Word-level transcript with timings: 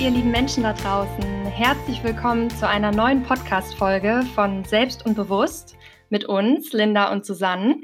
Ihr 0.00 0.10
lieben 0.10 0.30
Menschen 0.30 0.62
da 0.62 0.74
draußen. 0.74 1.46
Herzlich 1.46 2.04
willkommen 2.04 2.50
zu 2.50 2.68
einer 2.68 2.92
neuen 2.92 3.24
Podcast-Folge 3.24 4.22
von 4.32 4.64
Selbst 4.64 5.04
und 5.04 5.16
Bewusst 5.16 5.76
mit 6.08 6.24
uns, 6.24 6.72
Linda 6.72 7.10
und 7.10 7.26
Susanne. 7.26 7.80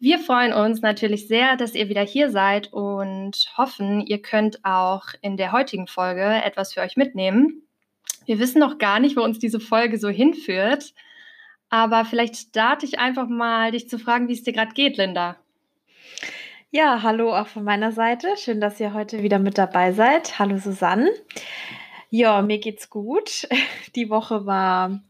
Wir 0.00 0.18
freuen 0.18 0.52
uns 0.52 0.82
natürlich 0.82 1.28
sehr, 1.28 1.56
dass 1.56 1.76
ihr 1.76 1.88
wieder 1.88 2.02
hier 2.02 2.32
seid 2.32 2.72
und 2.72 3.52
hoffen, 3.56 4.00
ihr 4.00 4.20
könnt 4.20 4.64
auch 4.64 5.04
in 5.22 5.36
der 5.36 5.52
heutigen 5.52 5.86
Folge 5.86 6.24
etwas 6.24 6.74
für 6.74 6.80
euch 6.80 6.96
mitnehmen. 6.96 7.62
Wir 8.24 8.40
wissen 8.40 8.58
noch 8.58 8.78
gar 8.78 8.98
nicht, 8.98 9.16
wo 9.16 9.20
uns 9.20 9.38
diese 9.38 9.60
Folge 9.60 9.98
so 9.98 10.08
hinführt, 10.08 10.92
aber 11.70 12.04
vielleicht 12.04 12.34
starte 12.34 12.84
ich 12.84 12.98
einfach 12.98 13.28
mal, 13.28 13.70
dich 13.70 13.88
zu 13.88 14.00
fragen, 14.00 14.26
wie 14.26 14.32
es 14.32 14.42
dir 14.42 14.52
gerade 14.52 14.74
geht, 14.74 14.96
Linda. 14.96 15.36
Ja, 16.76 17.00
hallo 17.02 17.34
auch 17.34 17.46
von 17.46 17.64
meiner 17.64 17.90
Seite. 17.90 18.36
Schön, 18.36 18.60
dass 18.60 18.78
ihr 18.80 18.92
heute 18.92 19.22
wieder 19.22 19.38
mit 19.38 19.56
dabei 19.56 19.92
seid. 19.92 20.38
Hallo 20.38 20.58
Susanne. 20.58 21.10
Ja, 22.10 22.42
mir 22.42 22.58
geht's 22.58 22.90
gut. 22.90 23.48
Die 23.96 24.10
Woche 24.10 24.44
war 24.44 25.00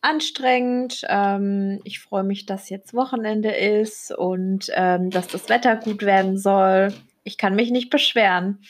anstrengend. 0.00 1.00
Ähm, 1.08 1.80
ich 1.82 1.98
freue 1.98 2.22
mich, 2.22 2.46
dass 2.46 2.70
jetzt 2.70 2.94
Wochenende 2.94 3.50
ist 3.50 4.16
und 4.16 4.70
ähm, 4.76 5.10
dass 5.10 5.26
das 5.26 5.48
Wetter 5.48 5.74
gut 5.74 6.02
werden 6.02 6.38
soll. 6.38 6.94
Ich 7.24 7.38
kann 7.38 7.56
mich 7.56 7.72
nicht 7.72 7.90
beschweren. 7.90 8.60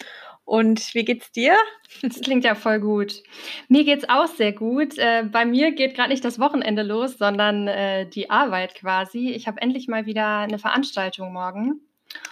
Und 0.47 0.95
wie 0.95 1.05
geht's 1.05 1.31
dir? 1.33 1.59
Das 2.01 2.23
klingt 2.23 2.45
ja 2.45 2.55
voll 2.55 2.81
gut. 2.81 3.23
Mir 3.69 3.85
geht's 3.85 4.09
auch 4.09 4.29
sehr 4.29 4.55
gut. 4.55 4.97
Äh, 4.97 5.25
bei 5.31 5.45
mir 5.45 5.73
geht 5.73 5.95
gerade 5.95 6.09
nicht 6.09 6.25
das 6.25 6.39
Wochenende 6.39 6.85
los, 6.85 7.19
sondern 7.19 7.69
äh, 7.69 8.09
die 8.09 8.31
Arbeit 8.31 8.75
quasi. 8.77 9.29
Ich 9.29 9.47
habe 9.47 9.61
endlich 9.61 9.89
mal 9.89 10.07
wieder 10.07 10.39
eine 10.39 10.59
Veranstaltung 10.59 11.35
morgen. 11.35 11.83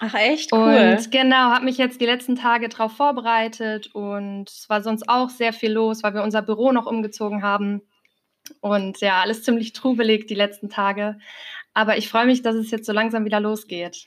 Ach 0.00 0.14
echt 0.14 0.52
cool. 0.52 0.96
Und 0.96 1.10
genau, 1.10 1.50
habe 1.50 1.64
mich 1.64 1.78
jetzt 1.78 2.00
die 2.00 2.06
letzten 2.06 2.36
Tage 2.36 2.68
darauf 2.68 2.92
vorbereitet 2.92 3.94
und 3.94 4.48
es 4.48 4.68
war 4.68 4.82
sonst 4.82 5.08
auch 5.08 5.30
sehr 5.30 5.52
viel 5.52 5.72
los, 5.72 6.02
weil 6.02 6.14
wir 6.14 6.22
unser 6.22 6.42
Büro 6.42 6.72
noch 6.72 6.86
umgezogen 6.86 7.42
haben. 7.42 7.82
Und 8.60 9.00
ja, 9.00 9.20
alles 9.20 9.42
ziemlich 9.42 9.72
trubelig 9.72 10.26
die 10.26 10.34
letzten 10.34 10.68
Tage. 10.68 11.18
Aber 11.72 11.96
ich 11.96 12.08
freue 12.08 12.26
mich, 12.26 12.42
dass 12.42 12.54
es 12.54 12.70
jetzt 12.70 12.86
so 12.86 12.92
langsam 12.92 13.24
wieder 13.24 13.40
losgeht. 13.40 14.06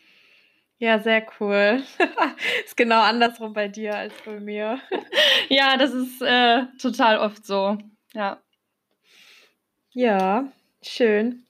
Ja, 0.80 1.00
sehr 1.00 1.26
cool. 1.40 1.82
ist 2.66 2.78
genau 2.78 3.02
andersrum 3.02 3.54
bei 3.54 3.68
dir 3.68 3.96
als 3.96 4.14
bei 4.24 4.40
mir. 4.40 4.80
ja, 5.50 5.76
das 5.76 5.92
ist 5.92 6.22
äh, 6.22 6.66
total 6.80 7.18
oft 7.18 7.46
so. 7.46 7.78
Ja. 8.14 8.40
Ja, 9.92 10.52
schön. 10.84 11.44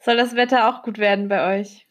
Soll 0.00 0.16
das 0.16 0.34
Wetter 0.34 0.68
auch 0.68 0.82
gut 0.82 0.96
werden 0.96 1.28
bei 1.28 1.60
euch? 1.60 1.86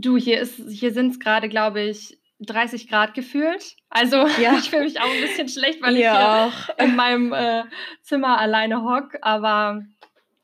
Du, 0.00 0.16
hier, 0.16 0.46
hier 0.46 0.92
sind 0.92 1.10
es 1.10 1.18
gerade, 1.18 1.48
glaube 1.48 1.82
ich, 1.82 2.18
30 2.40 2.88
Grad 2.88 3.14
gefühlt. 3.14 3.76
Also 3.90 4.16
ja. 4.40 4.56
ich 4.56 4.70
fühle 4.70 4.84
mich 4.84 5.00
auch 5.00 5.10
ein 5.10 5.20
bisschen 5.20 5.48
schlecht, 5.48 5.82
weil 5.82 5.96
ja, 5.96 6.46
ich 6.46 6.54
hier 6.54 6.74
auch. 6.76 6.84
in 6.84 6.96
meinem 6.96 7.32
äh, 7.32 7.64
Zimmer 8.02 8.38
alleine 8.38 8.82
hock. 8.82 9.16
Aber 9.22 9.82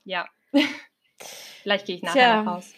ja, 0.04 0.26
vielleicht 1.62 1.86
gehe 1.86 1.96
ich 1.96 2.02
nachher 2.02 2.14
Tja. 2.14 2.42
noch 2.42 2.56
raus. 2.56 2.74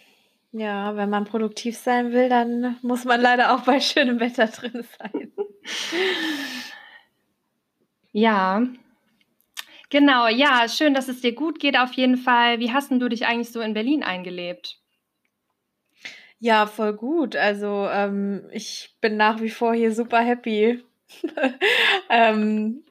Ja, 0.53 0.97
wenn 0.97 1.11
man 1.11 1.25
produktiv 1.25 1.77
sein 1.77 2.13
will, 2.13 2.29
dann 2.29 2.79
muss 2.83 3.05
man 3.05 3.21
leider 3.21 3.55
auch 3.55 3.61
bei 3.61 3.81
schönem 3.81 4.21
Wetter 4.21 4.47
drin 4.47 4.87
sein. 4.99 5.33
ja, 8.13 8.63
genau. 9.91 10.29
Ja, 10.29 10.69
schön, 10.69 10.95
dass 10.95 11.09
es 11.09 11.21
dir 11.21 11.35
gut 11.35 11.59
geht 11.59 11.79
auf 11.79 11.93
jeden 11.95 12.17
Fall. 12.17 12.61
Wie 12.61 12.73
hast 12.73 12.91
denn 12.91 13.01
du 13.01 13.09
dich 13.09 13.27
eigentlich 13.27 13.51
so 13.51 13.61
in 13.61 13.75
Berlin 13.75 14.03
eingelebt? 14.03 14.79
Ja, 16.39 16.67
voll 16.67 16.95
gut. 16.95 17.35
Also, 17.37 17.89
ähm, 17.91 18.49
ich 18.53 18.97
bin 19.01 19.17
nach 19.17 19.41
wie 19.41 19.51
vor 19.51 19.75
hier 19.75 19.93
super 19.93 20.21
happy. 20.21 20.83
ähm, 22.11 22.85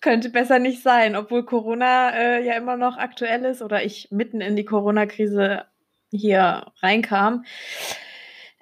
könnte 0.00 0.30
besser 0.30 0.58
nicht 0.58 0.82
sein, 0.82 1.16
obwohl 1.16 1.44
Corona 1.44 2.10
äh, 2.10 2.44
ja 2.46 2.54
immer 2.54 2.76
noch 2.76 2.96
aktuell 2.96 3.44
ist 3.44 3.62
oder 3.62 3.84
ich 3.84 4.08
mitten 4.10 4.40
in 4.40 4.56
die 4.56 4.64
Corona-Krise 4.64 5.64
hier 6.10 6.72
reinkam, 6.82 7.44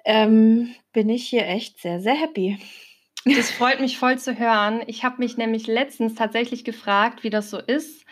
ähm, 0.05 0.73
bin 0.93 1.09
ich 1.09 1.27
hier 1.27 1.47
echt 1.47 1.79
sehr, 1.79 1.99
sehr 1.99 2.15
happy. 2.15 2.57
Das 3.25 3.51
freut 3.51 3.79
mich 3.79 3.97
voll 3.97 4.17
zu 4.17 4.37
hören. 4.37 4.83
Ich 4.87 5.03
habe 5.03 5.17
mich 5.17 5.35
nämlich 5.35 5.67
letztens 5.67 6.15
tatsächlich 6.15 6.63
gefragt, 6.63 7.23
wie 7.23 7.31
das 7.31 7.49
so 7.49 7.57
ist, 7.57 8.05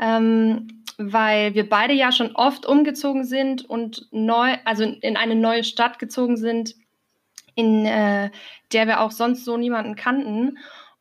ähm, 0.00 0.79
weil 1.02 1.54
wir 1.54 1.66
beide 1.66 1.94
ja 1.94 2.12
schon 2.12 2.36
oft 2.36 2.66
umgezogen 2.66 3.24
sind 3.24 3.64
und 3.64 4.06
neu, 4.10 4.54
also 4.66 4.84
in 4.84 5.16
eine 5.16 5.34
neue 5.34 5.64
Stadt 5.64 5.98
gezogen 5.98 6.36
sind, 6.36 6.74
in 7.54 7.86
äh, 7.86 8.30
der 8.72 8.86
wir 8.86 9.00
auch 9.00 9.10
sonst 9.10 9.46
so 9.46 9.56
niemanden 9.56 9.96
kannten. 9.96 10.58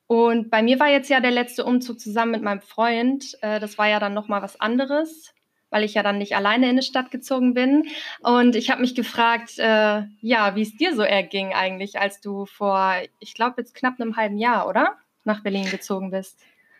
Und 0.08 0.50
bei 0.50 0.64
mir 0.64 0.80
war 0.80 0.88
jetzt 0.88 1.10
ja 1.10 1.20
der 1.20 1.32
letzte 1.32 1.66
Umzug 1.66 2.00
zusammen 2.00 2.32
mit 2.32 2.42
meinem 2.42 2.62
Freund. 2.62 3.38
Äh, 3.42 3.60
das 3.60 3.78
war 3.78 3.90
ja 3.90 4.00
dann 4.00 4.14
noch 4.14 4.30
mal 4.30 4.42
was 4.42 4.60
anderes, 4.60 5.34
weil 5.70 5.84
ich 5.84 5.96
ja 5.96 6.02
dann 6.02 6.18
nicht 6.18 6.36
alleine 6.36 6.68
in 6.68 6.72
eine 6.72 6.82
Stadt 6.82 7.12
gezogen 7.12 7.54
bin. 7.54 7.90
Und 8.22 8.56
ich 8.56 8.72
habe 8.72 8.82
mich 8.82 8.96
gefragt, 8.96 9.60
äh, 9.60 10.04
ja, 10.22 10.56
wie 10.56 10.62
es 10.62 10.78
dir 10.78 10.96
so 10.96 11.02
erging 11.02 11.54
eigentlich, 11.54 12.00
als 12.00 12.22
du 12.22 12.46
vor, 12.46 12.94
ich 13.20 13.34
glaube 13.34 13.56
jetzt 13.58 13.76
knapp 13.76 14.00
einem 14.00 14.16
halben 14.16 14.38
Jahr, 14.38 14.68
oder, 14.68 14.96
nach 15.26 15.44
Berlin 15.44 15.70
gezogen 15.70 16.10
bist. 16.10 16.40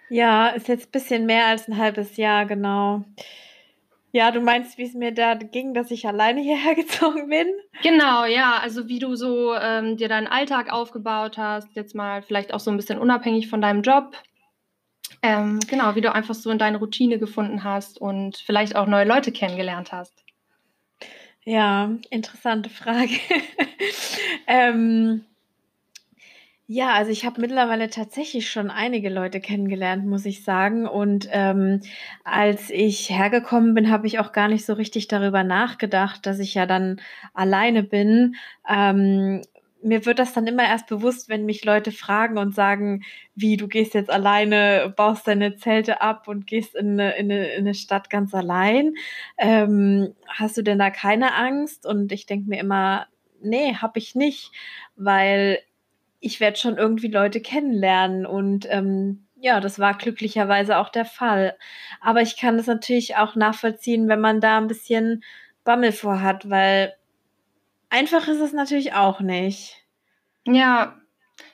Ja, 0.10 0.48
ist 0.50 0.68
jetzt 0.68 0.88
ein 0.88 0.92
bisschen 0.92 1.26
mehr 1.26 1.46
als 1.46 1.68
ein 1.68 1.78
halbes 1.78 2.18
Jahr, 2.18 2.46
genau. 2.46 3.04
Ja, 4.12 4.32
du 4.32 4.42
meinst, 4.42 4.78
wie 4.80 4.84
es 4.84 4.96
mir 4.96 5.14
da 5.14 5.36
ging, 5.36 5.74
dass 5.74 5.92
ich 5.92 6.08
alleine 6.08 6.42
hierher 6.42 6.76
gezogen 6.76 7.30
bin? 7.30 7.48
Genau, 7.84 8.26
ja. 8.26 8.58
Also 8.58 8.88
wie 8.88 9.00
du 9.00 9.16
so 9.16 9.54
ähm, 9.56 9.98
dir 9.98 10.10
deinen 10.10 10.28
Alltag 10.28 10.72
aufgebaut 10.72 11.38
hast, 11.38 11.76
jetzt 11.76 11.96
mal 11.96 12.22
vielleicht 12.22 12.54
auch 12.54 12.60
so 12.60 12.72
ein 12.72 12.78
bisschen 12.78 13.00
unabhängig 13.00 13.48
von 13.48 13.62
deinem 13.62 13.82
Job. 13.82 14.16
Ähm, 15.22 15.60
genau, 15.68 15.96
wie 15.96 16.02
du 16.02 16.14
einfach 16.14 16.34
so 16.36 16.50
in 16.50 16.58
deine 16.58 16.78
Routine 16.78 17.20
gefunden 17.20 17.64
hast 17.64 18.00
und 18.00 18.38
vielleicht 18.38 18.76
auch 18.76 18.88
neue 18.88 19.06
Leute 19.06 19.32
kennengelernt 19.32 19.92
hast. 19.92 20.24
Ja, 21.44 21.92
interessante 22.10 22.70
Frage. 22.70 23.20
ähm, 24.48 25.26
ja, 26.72 26.94
also 26.94 27.10
ich 27.10 27.26
habe 27.26 27.42
mittlerweile 27.42 27.90
tatsächlich 27.90 28.52
schon 28.52 28.70
einige 28.70 29.10
Leute 29.10 29.40
kennengelernt, 29.42 30.06
muss 30.06 30.24
ich 30.26 30.44
sagen. 30.44 30.86
Und 30.88 31.28
ähm, 31.32 31.82
als 32.24 32.70
ich 32.70 33.10
hergekommen 33.10 33.74
bin, 33.74 33.90
habe 33.90 34.06
ich 34.06 34.20
auch 34.20 34.32
gar 34.34 34.48
nicht 34.48 34.64
so 34.68 34.74
richtig 34.74 35.08
darüber 35.08 35.44
nachgedacht, 35.44 36.28
dass 36.28 36.38
ich 36.38 36.54
ja 36.54 36.68
dann 36.68 37.02
alleine 37.34 37.82
bin. 37.82 38.36
Ähm, 38.70 39.42
mir 39.82 40.06
wird 40.06 40.20
das 40.20 40.34
dann 40.34 40.46
immer 40.46 40.64
erst 40.64 40.86
bewusst, 40.86 41.28
wenn 41.28 41.46
mich 41.46 41.66
Leute 41.66 41.92
fragen 41.92 42.38
und 42.38 42.54
sagen, 42.54 43.02
wie 43.34 43.58
du 43.58 43.68
gehst 43.68 43.96
jetzt 43.96 44.12
alleine, 44.12 44.94
baust 44.96 45.28
deine 45.28 45.56
Zelte 45.56 46.02
ab 46.02 46.28
und 46.28 46.46
gehst 46.46 46.76
in 46.76 47.00
eine, 47.00 47.18
in 47.18 47.32
eine, 47.32 47.48
in 47.48 47.62
eine 47.62 47.74
Stadt 47.74 48.12
ganz 48.12 48.36
allein. 48.36 48.94
Ähm, 49.40 50.14
hast 50.28 50.56
du 50.56 50.62
denn 50.62 50.78
da 50.78 50.92
keine 50.92 51.34
Angst? 51.34 51.88
Und 51.88 52.12
ich 52.12 52.28
denke 52.28 52.48
mir 52.48 52.60
immer, 52.60 53.08
nee, 53.42 53.74
habe 53.74 53.98
ich 53.98 54.14
nicht, 54.14 54.52
weil 54.96 55.58
ich 56.20 56.40
werde 56.40 56.58
schon 56.58 56.78
irgendwie 56.78 57.08
Leute 57.08 57.42
kennenlernen 57.42 58.26
und 58.26 58.68
ähm, 58.70 59.26
ja, 59.42 59.60
das 59.62 59.80
war 59.80 59.98
glücklicherweise 59.98 60.78
auch 60.78 60.90
der 60.90 61.06
Fall. 61.06 61.58
Aber 62.02 62.22
ich 62.22 62.38
kann 62.38 62.60
es 62.60 62.68
natürlich 62.68 63.16
auch 63.16 63.36
nachvollziehen, 63.36 64.10
wenn 64.10 64.20
man 64.20 64.42
da 64.42 64.58
ein 64.58 64.68
bisschen 64.68 65.24
Bammel 65.64 65.92
vor 65.92 66.22
hat, 66.22 66.50
weil 66.50 66.94
einfach 67.90 68.28
ist 68.28 68.42
es 68.42 68.54
natürlich 68.54 68.94
auch 68.94 69.22
nicht. 69.22 69.78
Ja, 70.46 71.00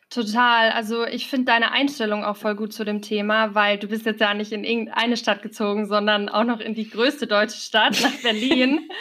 total. 0.09 0.71
Also 0.71 1.05
ich 1.05 1.27
finde 1.27 1.45
deine 1.45 1.71
Einstellung 1.71 2.23
auch 2.23 2.37
voll 2.37 2.55
gut 2.55 2.73
zu 2.73 2.83
dem 2.85 3.01
Thema, 3.01 3.53
weil 3.53 3.77
du 3.77 3.87
bist 3.87 4.05
jetzt 4.05 4.21
ja 4.21 4.33
nicht 4.33 4.51
in 4.51 4.63
irgendeine 4.63 5.17
Stadt 5.17 5.41
gezogen, 5.43 5.85
sondern 5.85 6.29
auch 6.29 6.43
noch 6.43 6.59
in 6.59 6.73
die 6.73 6.89
größte 6.89 7.27
deutsche 7.27 7.57
Stadt, 7.57 7.99
nach 8.01 8.21
Berlin. 8.23 8.89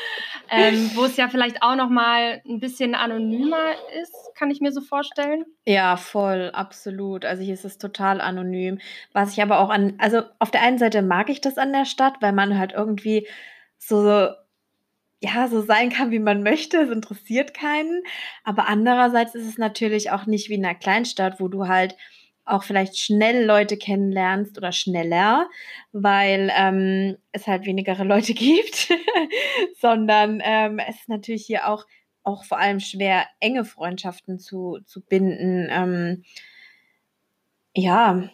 ähm, 0.51 0.91
wo 0.95 1.05
es 1.05 1.17
ja 1.17 1.29
vielleicht 1.29 1.63
auch 1.63 1.77
noch 1.77 1.89
mal 1.89 2.43
ein 2.47 2.61
bisschen 2.61 2.95
anonymer 2.95 3.73
ist, 4.01 4.15
kann 4.35 4.51
ich 4.51 4.61
mir 4.61 4.73
so 4.73 4.81
vorstellen. 4.81 5.45
Ja, 5.67 5.97
voll, 5.97 6.51
absolut. 6.53 7.25
Also 7.25 7.43
hier 7.43 7.55
ist 7.55 7.65
es 7.65 7.79
total 7.79 8.21
anonym. 8.21 8.79
Was 9.13 9.33
ich 9.33 9.43
aber 9.43 9.59
auch 9.59 9.71
an, 9.71 9.95
also 9.99 10.23
auf 10.39 10.51
der 10.51 10.63
einen 10.63 10.79
Seite 10.79 11.03
mag 11.03 11.31
ich 11.31 11.41
das 11.41 11.59
an 11.59 11.73
der 11.73 11.85
Stadt, 11.85 12.15
weil 12.21 12.33
man 12.33 12.59
halt 12.59 12.73
irgendwie 12.73 13.27
so 13.79 14.31
ja, 15.21 15.49
so 15.49 15.63
sein 15.63 15.89
kann, 15.89 16.11
wie 16.11 16.19
man 16.19 16.43
möchte. 16.43 16.79
Es 16.79 16.91
interessiert 16.91 17.55
keinen. 17.55 18.03
Aber 18.43 18.69
andererseits 18.69 19.35
ist 19.35 19.49
es 19.49 19.59
natürlich 19.59 20.11
auch 20.11 20.27
nicht 20.27 20.51
wie 20.51 20.55
in 20.55 20.65
einer 20.65 20.75
Kleinstadt, 20.75 21.41
wo 21.41 21.49
du 21.49 21.67
halt 21.67 21.97
auch 22.45 22.63
vielleicht 22.63 22.99
schnell 22.99 23.45
Leute 23.45 23.77
kennenlernst 23.77 24.59
oder 24.59 24.73
schneller, 24.73 25.49
weil 25.93 26.51
ähm, 26.57 27.17
es 27.33 27.47
halt 27.47 27.67
weniger 27.67 27.95
Leute 28.05 28.35
gibt, 28.35 28.89
sondern 29.81 30.41
ähm, 30.45 30.79
es 30.79 30.97
ist 30.97 31.09
natürlich 31.09 31.47
hier 31.47 31.69
auch, 31.69 31.87
auch 32.23 32.45
vor 32.45 32.59
allem 32.59 32.81
schwer, 32.81 33.27
enge 33.41 33.65
Freundschaften 33.65 34.39
zu, 34.39 34.79
zu 34.85 35.01
binden. 35.01 35.69
Ähm, 35.71 36.25
ja, 37.75 38.31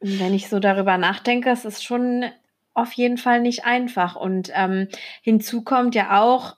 wenn 0.00 0.34
ich 0.34 0.48
so 0.48 0.58
darüber 0.58 0.96
nachdenke, 0.96 1.50
es 1.50 1.64
ist 1.64 1.84
schon 1.84 2.24
auf 2.72 2.92
jeden 2.92 3.18
Fall 3.18 3.40
nicht 3.40 3.64
einfach. 3.64 4.16
Und 4.16 4.50
ähm, 4.54 4.88
hinzu 5.22 5.62
kommt 5.62 5.94
ja 5.94 6.22
auch, 6.22 6.56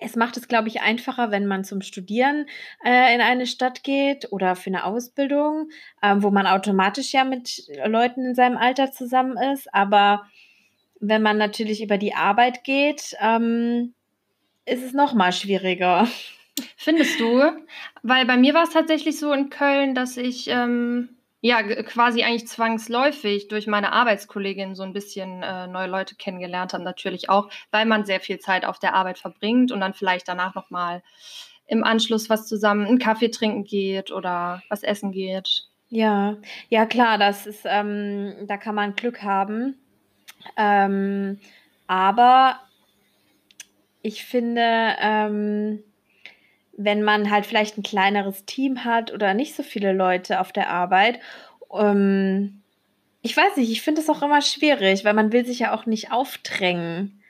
es 0.00 0.16
macht 0.16 0.36
es, 0.36 0.48
glaube 0.48 0.68
ich, 0.68 0.82
einfacher, 0.82 1.30
wenn 1.30 1.46
man 1.46 1.64
zum 1.64 1.80
Studieren 1.80 2.46
äh, 2.84 3.14
in 3.14 3.20
eine 3.20 3.46
Stadt 3.46 3.82
geht 3.82 4.30
oder 4.30 4.54
für 4.54 4.70
eine 4.70 4.84
Ausbildung, 4.84 5.70
ähm, 6.02 6.22
wo 6.22 6.30
man 6.30 6.46
automatisch 6.46 7.12
ja 7.12 7.24
mit 7.24 7.66
Leuten 7.86 8.26
in 8.26 8.34
seinem 8.34 8.58
Alter 8.58 8.92
zusammen 8.92 9.36
ist. 9.54 9.72
Aber 9.72 10.26
wenn 11.00 11.22
man 11.22 11.38
natürlich 11.38 11.82
über 11.82 11.98
die 11.98 12.14
Arbeit 12.14 12.62
geht, 12.64 13.16
ähm, 13.20 13.94
ist 14.66 14.82
es 14.82 14.92
noch 14.92 15.14
mal 15.14 15.32
schwieriger. 15.32 16.06
Findest 16.76 17.18
du? 17.20 17.42
Weil 18.02 18.26
bei 18.26 18.36
mir 18.36 18.54
war 18.54 18.64
es 18.64 18.70
tatsächlich 18.70 19.18
so 19.18 19.32
in 19.32 19.50
Köln, 19.50 19.94
dass 19.94 20.16
ich 20.16 20.48
ähm, 20.48 21.15
ja 21.46 21.62
quasi 21.62 22.24
eigentlich 22.24 22.48
zwangsläufig 22.48 23.46
durch 23.46 23.68
meine 23.68 23.92
Arbeitskollegin 23.92 24.74
so 24.74 24.82
ein 24.82 24.92
bisschen 24.92 25.44
äh, 25.44 25.68
neue 25.68 25.86
Leute 25.86 26.16
kennengelernt 26.16 26.72
habe, 26.72 26.82
natürlich 26.82 27.30
auch, 27.30 27.48
weil 27.70 27.86
man 27.86 28.04
sehr 28.04 28.20
viel 28.20 28.40
Zeit 28.40 28.64
auf 28.64 28.80
der 28.80 28.94
Arbeit 28.94 29.18
verbringt 29.18 29.70
und 29.70 29.80
dann 29.80 29.94
vielleicht 29.94 30.26
danach 30.26 30.56
noch 30.56 30.70
mal 30.70 31.02
im 31.68 31.84
Anschluss 31.84 32.28
was 32.28 32.48
zusammen 32.48 32.86
einen 32.86 32.98
Kaffee 32.98 33.30
trinken 33.30 33.62
geht 33.62 34.10
oder 34.10 34.62
was 34.68 34.82
essen 34.82 35.12
geht. 35.12 35.68
Ja, 35.88 36.36
ja 36.68 36.84
klar, 36.84 37.16
das 37.16 37.46
ist, 37.46 37.62
ähm, 37.64 38.34
da 38.48 38.56
kann 38.56 38.74
man 38.74 38.96
Glück 38.96 39.22
haben. 39.22 39.76
Ähm, 40.56 41.38
aber 41.86 42.58
ich 44.02 44.24
finde, 44.24 44.96
ähm, 45.00 45.84
wenn 46.76 47.02
man 47.02 47.30
halt 47.30 47.46
vielleicht 47.46 47.78
ein 47.78 47.82
kleineres 47.82 48.44
Team 48.44 48.84
hat 48.84 49.12
oder 49.12 49.34
nicht 49.34 49.54
so 49.54 49.62
viele 49.62 49.92
Leute 49.92 50.40
auf 50.40 50.52
der 50.52 50.70
Arbeit, 50.70 51.20
ähm, 51.72 52.62
ich 53.22 53.36
weiß 53.36 53.56
nicht, 53.56 53.70
ich 53.70 53.82
finde 53.82 54.00
es 54.00 54.08
auch 54.08 54.22
immer 54.22 54.40
schwierig, 54.40 55.04
weil 55.04 55.14
man 55.14 55.32
will 55.32 55.44
sich 55.44 55.58
ja 55.58 55.74
auch 55.74 55.86
nicht 55.86 56.12
aufdrängen. 56.12 57.22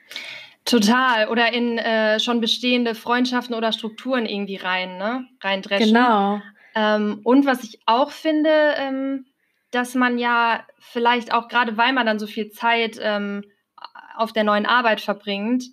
Total. 0.63 1.29
Oder 1.29 1.53
in 1.53 1.77
äh, 1.77 2.19
schon 2.19 2.41
bestehende 2.41 2.93
Freundschaften 2.93 3.55
oder 3.55 3.71
Strukturen 3.71 4.25
irgendwie 4.25 4.57
rein, 4.57 4.97
ne? 4.97 5.25
Reindreschen. 5.41 5.87
Genau. 5.87 6.41
Ähm, 6.75 7.21
und 7.23 7.45
was 7.45 7.63
ich 7.63 7.79
auch 7.85 8.11
finde, 8.11 8.75
ähm, 8.77 9.25
dass 9.71 9.95
man 9.95 10.17
ja 10.19 10.63
vielleicht 10.79 11.33
auch 11.33 11.47
gerade, 11.47 11.77
weil 11.77 11.93
man 11.93 12.05
dann 12.05 12.19
so 12.19 12.27
viel 12.27 12.49
Zeit 12.49 12.99
ähm, 13.01 13.43
auf 14.15 14.33
der 14.33 14.43
neuen 14.43 14.65
Arbeit 14.65 15.01
verbringt, 15.01 15.63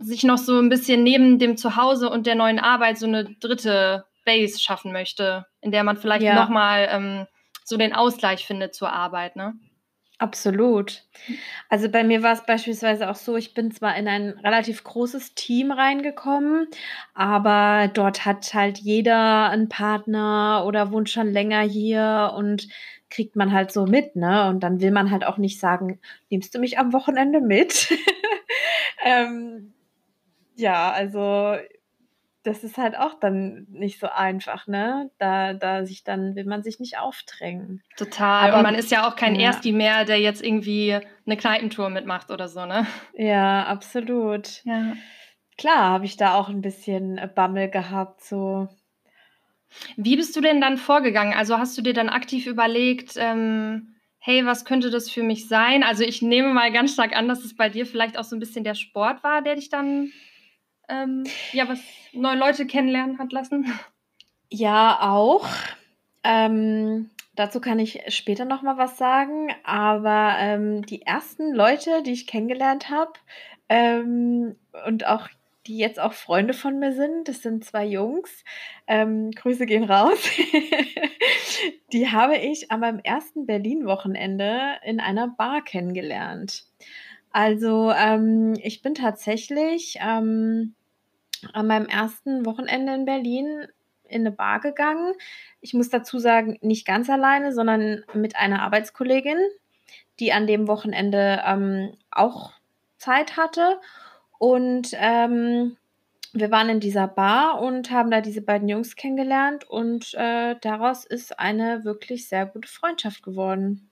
sich 0.00 0.24
noch 0.24 0.38
so 0.38 0.58
ein 0.58 0.68
bisschen 0.68 1.02
neben 1.02 1.38
dem 1.38 1.56
Zuhause 1.56 2.10
und 2.10 2.26
der 2.26 2.34
neuen 2.34 2.58
Arbeit 2.58 2.98
so 2.98 3.06
eine 3.06 3.24
dritte 3.40 4.04
Base 4.24 4.60
schaffen 4.60 4.92
möchte, 4.92 5.46
in 5.60 5.70
der 5.70 5.84
man 5.84 5.96
vielleicht 5.96 6.24
ja. 6.24 6.34
nochmal 6.34 6.88
ähm, 6.90 7.26
so 7.64 7.76
den 7.76 7.94
Ausgleich 7.94 8.46
findet 8.46 8.74
zur 8.74 8.92
Arbeit, 8.92 9.36
ne? 9.36 9.54
Absolut. 10.20 11.04
Also 11.68 11.88
bei 11.88 12.02
mir 12.02 12.24
war 12.24 12.32
es 12.32 12.44
beispielsweise 12.44 13.08
auch 13.08 13.14
so, 13.14 13.36
ich 13.36 13.54
bin 13.54 13.70
zwar 13.70 13.96
in 13.96 14.08
ein 14.08 14.30
relativ 14.30 14.82
großes 14.82 15.36
Team 15.36 15.70
reingekommen, 15.70 16.66
aber 17.14 17.88
dort 17.94 18.24
hat 18.24 18.52
halt 18.52 18.78
jeder 18.78 19.48
einen 19.48 19.68
Partner 19.68 20.64
oder 20.66 20.90
wohnt 20.90 21.08
schon 21.08 21.30
länger 21.30 21.60
hier 21.60 22.34
und 22.36 22.66
kriegt 23.10 23.36
man 23.36 23.52
halt 23.52 23.70
so 23.70 23.86
mit, 23.86 24.16
ne? 24.16 24.48
Und 24.48 24.60
dann 24.60 24.80
will 24.80 24.90
man 24.90 25.12
halt 25.12 25.24
auch 25.24 25.38
nicht 25.38 25.60
sagen, 25.60 26.00
nimmst 26.30 26.52
du 26.52 26.58
mich 26.58 26.78
am 26.78 26.92
Wochenende 26.92 27.40
mit? 27.40 27.88
ähm, 29.04 29.74
ja, 30.54 30.90
also 30.90 31.56
das 32.44 32.64
ist 32.64 32.78
halt 32.78 32.96
auch 32.96 33.18
dann 33.20 33.66
nicht 33.70 34.00
so 34.00 34.08
einfach, 34.08 34.66
ne? 34.66 35.10
Da, 35.18 35.52
da 35.52 35.84
sich 35.84 36.04
dann 36.04 36.34
will 36.34 36.44
man 36.44 36.62
sich 36.62 36.80
nicht 36.80 36.98
aufdrängen. 36.98 37.82
Total. 37.96 38.48
Aber, 38.48 38.58
und 38.58 38.62
man 38.62 38.74
ist 38.74 38.90
ja 38.90 39.06
auch 39.06 39.16
kein 39.16 39.34
ja. 39.34 39.48
Ersti 39.48 39.72
mehr, 39.72 40.04
der 40.04 40.20
jetzt 40.20 40.42
irgendwie 40.42 40.98
eine 41.26 41.36
Kneipentour 41.36 41.90
mitmacht 41.90 42.30
oder 42.30 42.48
so, 42.48 42.64
ne? 42.64 42.86
Ja, 43.14 43.64
absolut. 43.64 44.64
Ja. 44.64 44.94
Klar, 45.58 45.90
habe 45.90 46.06
ich 46.06 46.16
da 46.16 46.34
auch 46.34 46.48
ein 46.48 46.62
bisschen 46.62 47.20
Bammel 47.34 47.68
gehabt, 47.68 48.22
so. 48.22 48.68
Wie 49.96 50.16
bist 50.16 50.34
du 50.34 50.40
denn 50.40 50.60
dann 50.60 50.78
vorgegangen? 50.78 51.34
Also 51.34 51.58
hast 51.58 51.76
du 51.76 51.82
dir 51.82 51.92
dann 51.92 52.08
aktiv 52.08 52.46
überlegt, 52.46 53.14
ähm, 53.16 53.96
hey, 54.28 54.44
was 54.44 54.66
könnte 54.66 54.90
das 54.90 55.08
für 55.08 55.22
mich 55.22 55.48
sein? 55.48 55.82
Also 55.82 56.04
ich 56.04 56.20
nehme 56.20 56.52
mal 56.52 56.70
ganz 56.70 56.92
stark 56.92 57.16
an, 57.16 57.28
dass 57.28 57.46
es 57.46 57.56
bei 57.56 57.70
dir 57.70 57.86
vielleicht 57.86 58.18
auch 58.18 58.24
so 58.24 58.36
ein 58.36 58.40
bisschen 58.40 58.62
der 58.62 58.74
Sport 58.74 59.24
war, 59.24 59.40
der 59.40 59.54
dich 59.54 59.70
dann 59.70 60.12
ähm, 60.90 61.24
ja 61.52 61.66
was 61.66 61.80
neue 62.12 62.36
Leute 62.36 62.66
kennenlernen 62.66 63.18
hat 63.18 63.32
lassen. 63.32 63.72
Ja, 64.50 64.98
auch. 65.00 65.48
Ähm, 66.24 67.08
dazu 67.36 67.58
kann 67.58 67.78
ich 67.78 68.02
später 68.08 68.44
noch 68.44 68.60
mal 68.60 68.76
was 68.76 68.98
sagen. 68.98 69.48
Aber 69.64 70.34
ähm, 70.38 70.84
die 70.84 71.00
ersten 71.00 71.54
Leute, 71.54 72.02
die 72.02 72.12
ich 72.12 72.26
kennengelernt 72.26 72.90
habe 72.90 73.12
ähm, 73.70 74.56
und 74.86 75.06
auch 75.06 75.28
die 75.68 75.76
jetzt 75.76 76.00
auch 76.00 76.14
Freunde 76.14 76.54
von 76.54 76.78
mir 76.78 76.92
sind. 76.92 77.28
Das 77.28 77.42
sind 77.42 77.64
zwei 77.64 77.84
Jungs. 77.84 78.42
Ähm, 78.86 79.30
Grüße 79.30 79.66
gehen 79.66 79.84
raus. 79.84 80.18
die 81.92 82.10
habe 82.10 82.36
ich 82.36 82.70
an 82.70 82.80
meinem 82.80 83.00
ersten 83.00 83.46
Berlin-Wochenende 83.46 84.76
in 84.84 84.98
einer 84.98 85.28
Bar 85.28 85.62
kennengelernt. 85.62 86.64
Also 87.30 87.92
ähm, 87.92 88.54
ich 88.62 88.80
bin 88.80 88.94
tatsächlich 88.94 89.98
ähm, 90.00 90.74
an 91.52 91.66
meinem 91.66 91.86
ersten 91.86 92.46
Wochenende 92.46 92.94
in 92.94 93.04
Berlin 93.04 93.66
in 94.08 94.22
eine 94.22 94.32
Bar 94.32 94.60
gegangen. 94.60 95.12
Ich 95.60 95.74
muss 95.74 95.90
dazu 95.90 96.18
sagen, 96.18 96.56
nicht 96.62 96.86
ganz 96.86 97.10
alleine, 97.10 97.52
sondern 97.52 98.04
mit 98.14 98.36
einer 98.36 98.62
Arbeitskollegin, 98.62 99.38
die 100.18 100.32
an 100.32 100.46
dem 100.46 100.66
Wochenende 100.66 101.42
ähm, 101.44 101.92
auch 102.10 102.52
Zeit 102.96 103.36
hatte. 103.36 103.78
Und 104.38 104.90
ähm, 104.94 105.76
wir 106.32 106.50
waren 106.50 106.68
in 106.68 106.80
dieser 106.80 107.08
Bar 107.08 107.60
und 107.60 107.90
haben 107.90 108.10
da 108.10 108.20
diese 108.20 108.42
beiden 108.42 108.68
Jungs 108.68 108.96
kennengelernt 108.96 109.64
und 109.68 110.14
äh, 110.14 110.56
daraus 110.60 111.04
ist 111.04 111.38
eine 111.38 111.84
wirklich 111.84 112.28
sehr 112.28 112.46
gute 112.46 112.68
Freundschaft 112.68 113.22
geworden. 113.22 113.90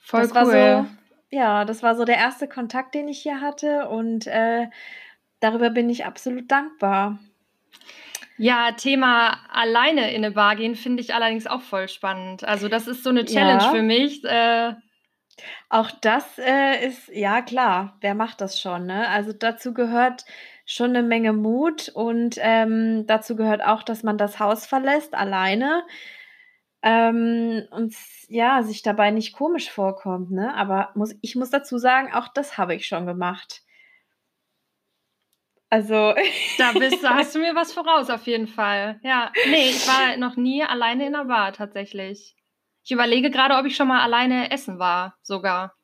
Voll 0.00 0.26
das 0.26 0.32
cool. 0.34 0.86
So, 0.90 1.36
ja, 1.36 1.64
das 1.64 1.82
war 1.82 1.94
so 1.96 2.04
der 2.04 2.16
erste 2.16 2.48
Kontakt, 2.48 2.94
den 2.94 3.08
ich 3.08 3.20
hier 3.20 3.40
hatte 3.40 3.88
und 3.88 4.26
äh, 4.26 4.68
darüber 5.40 5.70
bin 5.70 5.90
ich 5.90 6.04
absolut 6.04 6.50
dankbar. 6.50 7.18
Ja, 8.38 8.72
Thema 8.72 9.38
alleine 9.52 10.12
in 10.12 10.24
eine 10.24 10.34
Bar 10.34 10.56
gehen 10.56 10.74
finde 10.74 11.02
ich 11.02 11.14
allerdings 11.14 11.46
auch 11.46 11.60
voll 11.60 11.88
spannend. 11.88 12.42
Also 12.44 12.68
das 12.68 12.86
ist 12.86 13.04
so 13.04 13.10
eine 13.10 13.26
Challenge 13.26 13.62
ja. 13.62 13.70
für 13.70 13.82
mich. 13.82 14.24
Äh, 14.24 14.72
auch 15.68 15.90
das, 16.00 16.38
äh, 16.38 16.86
ist 16.86 17.08
ja 17.08 17.42
klar, 17.42 17.96
wer 18.00 18.14
macht 18.14 18.40
das 18.40 18.60
schon, 18.60 18.86
ne? 18.86 19.08
Also, 19.08 19.32
dazu 19.32 19.74
gehört 19.74 20.24
schon 20.66 20.90
eine 20.90 21.02
Menge 21.02 21.32
Mut 21.32 21.88
und, 21.90 22.36
ähm, 22.40 23.06
dazu 23.06 23.36
gehört 23.36 23.62
auch, 23.64 23.82
dass 23.82 24.02
man 24.02 24.18
das 24.18 24.38
Haus 24.40 24.66
verlässt 24.66 25.14
alleine, 25.14 25.82
ähm, 26.82 27.66
und 27.70 27.94
ja, 28.28 28.62
sich 28.62 28.82
dabei 28.82 29.10
nicht 29.10 29.34
komisch 29.34 29.70
vorkommt, 29.70 30.30
ne? 30.30 30.54
Aber 30.54 30.90
muss 30.94 31.14
ich 31.20 31.36
muss 31.36 31.50
dazu 31.50 31.78
sagen, 31.78 32.12
auch 32.14 32.28
das 32.28 32.56
habe 32.58 32.74
ich 32.74 32.86
schon 32.86 33.06
gemacht. 33.06 33.62
Also 35.70 36.14
Da 36.56 36.72
bist 36.72 37.02
du 37.02 37.08
hast 37.14 37.34
du 37.34 37.38
mir 37.40 37.54
was 37.54 37.72
voraus 37.72 38.10
auf 38.10 38.26
jeden 38.26 38.46
Fall. 38.48 39.00
Ja. 39.02 39.36
Ne, 39.42 39.70
ich 39.70 39.86
war 39.86 40.16
noch 40.16 40.36
nie 40.36 40.62
alleine 40.64 41.06
in 41.06 41.12
'ner 41.12 41.24
Bar 41.26 41.52
tatsächlich. 41.52 42.34
Ich 42.84 42.90
überlege 42.92 43.30
gerade, 43.30 43.56
ob 43.56 43.66
ich 43.66 43.76
schon 43.76 43.88
mal 43.88 44.00
alleine 44.02 44.50
essen 44.50 44.78
war, 44.78 45.16
sogar. 45.22 45.74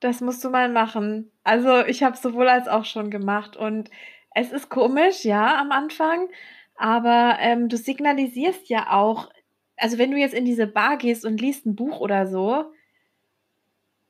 Das 0.00 0.20
musst 0.20 0.44
du 0.44 0.50
mal 0.50 0.68
machen. 0.68 1.30
Also, 1.44 1.84
ich 1.86 2.02
habe 2.02 2.16
sowohl 2.16 2.48
als 2.48 2.68
auch 2.68 2.84
schon 2.84 3.10
gemacht 3.10 3.56
und 3.56 3.90
es 4.34 4.52
ist 4.52 4.68
komisch, 4.70 5.24
ja, 5.24 5.58
am 5.60 5.72
Anfang, 5.72 6.28
aber, 6.76 7.36
ähm, 7.40 7.68
du 7.68 7.76
signalisierst 7.76 8.68
ja 8.68 8.92
auch 8.92 9.30
also, 9.78 9.98
wenn 9.98 10.12
du 10.12 10.18
jetzt 10.18 10.34
in 10.34 10.44
diese 10.44 10.66
Bar 10.68 10.96
gehst 10.98 11.24
und 11.24 11.40
liest 11.40 11.66
ein 11.66 11.74
Buch 11.74 11.98
oder 12.00 12.26
so 12.28 12.72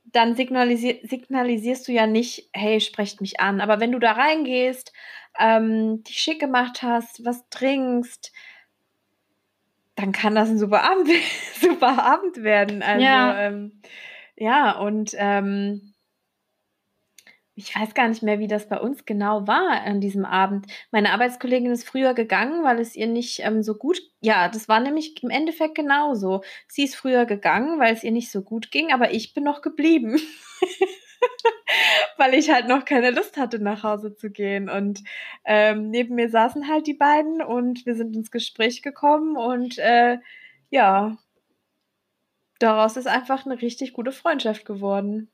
dann 0.05 0.35
signalisier 0.35 0.99
signalisierst 1.05 1.87
du 1.89 1.93
ja 1.93 2.07
nicht: 2.07 2.49
„Hey, 2.53 2.81
sprecht 2.81 3.21
mich 3.21 3.41
an.“ 3.41 3.61
Aber 3.61 3.81
wenn 3.81 3.93
du 3.93 3.99
da 3.99 4.13
reingehst, 4.13 4.93
ähm, 5.39 6.03
dich 6.05 6.19
schick 6.19 6.41
gemacht 6.41 6.83
hast, 6.83 7.25
was 7.25 7.49
trinkst 7.51 8.33
dann 9.97 10.13
kann 10.13 10.35
das 10.35 10.49
ein 10.49 10.59
super 10.59 10.83
Abend 10.83 11.09
super 11.61 12.03
Abend 12.05 12.43
werden. 12.43 12.83
Also, 12.83 13.03
Ja. 13.03 13.39
ähm, 13.47 13.83
ja, 14.37 14.79
und, 14.79 15.15
ähm 15.19 15.93
ich 17.55 17.77
weiß 17.77 17.95
gar 17.95 18.09
nicht 18.09 18.23
mehr, 18.23 18.39
wie 18.39 18.47
das 18.47 18.69
bei 18.69 18.79
uns 18.81 19.05
genau 19.05 19.47
war 19.47 19.83
an 19.83 20.01
diesem 20.01 20.25
Abend. 20.25 20.67
Meine 20.91 21.13
Arbeitskollegin 21.13 21.71
ist 21.71 21.87
früher 21.87 22.15
gegangen, 22.15 22.65
weil 22.65 22.81
es 22.81 22.97
ihr 22.97 23.07
nicht, 23.07 23.41
ähm, 23.41 23.63
so 23.63 23.75
gut 23.75 24.01
ja, 24.21 24.49
das 24.49 24.69
war 24.69 24.81
nämlich 24.81 25.23
im 25.23 25.31
Endeffekt 25.31 25.75
genauso. 25.75 26.43
Sie 26.69 26.85
ist 26.85 26.95
früher 26.97 27.27
gegangen, 27.27 27.79
weil 27.79 27.93
es 27.93 28.05
ihr 28.05 28.13
nicht 28.13 28.31
so 28.31 28.43
gut 28.43 28.71
ging, 28.71 28.93
aber 28.93 29.13
ich 29.13 29.35
bin 29.35 29.45
noch 29.45 29.61
geblieben. 29.63 30.19
weil 32.17 32.35
ich 32.35 32.51
halt 32.51 32.69
noch 32.69 32.85
keine 32.85 33.11
Lust 33.11 33.37
hatte, 33.37 33.59
nach 33.59 33.83
Hause 33.83 34.15
zu 34.15 34.31
gehen. 34.31 34.69
Und 34.69 35.03
ähm, 35.45 35.91
neben 35.91 36.15
mir 36.15 36.29
saßen 36.29 36.69
halt 36.69 36.87
die 36.87 36.95
beiden 36.95 37.43
und 37.43 37.87
wir 37.87 37.95
sind 37.95 38.15
ins 38.17 38.31
Gespräch 38.31 38.83
gekommen 38.83 39.37
und 39.37 39.79
äh, 39.79 40.19
ja, 40.71 41.17
daraus 42.59 42.97
ist 42.97 43.09
einfach 43.09 43.45
eine 43.45 43.61
richtig 43.61 43.93
gute 43.93 44.13
Freundschaft 44.13 44.65
geworden. 44.65 45.29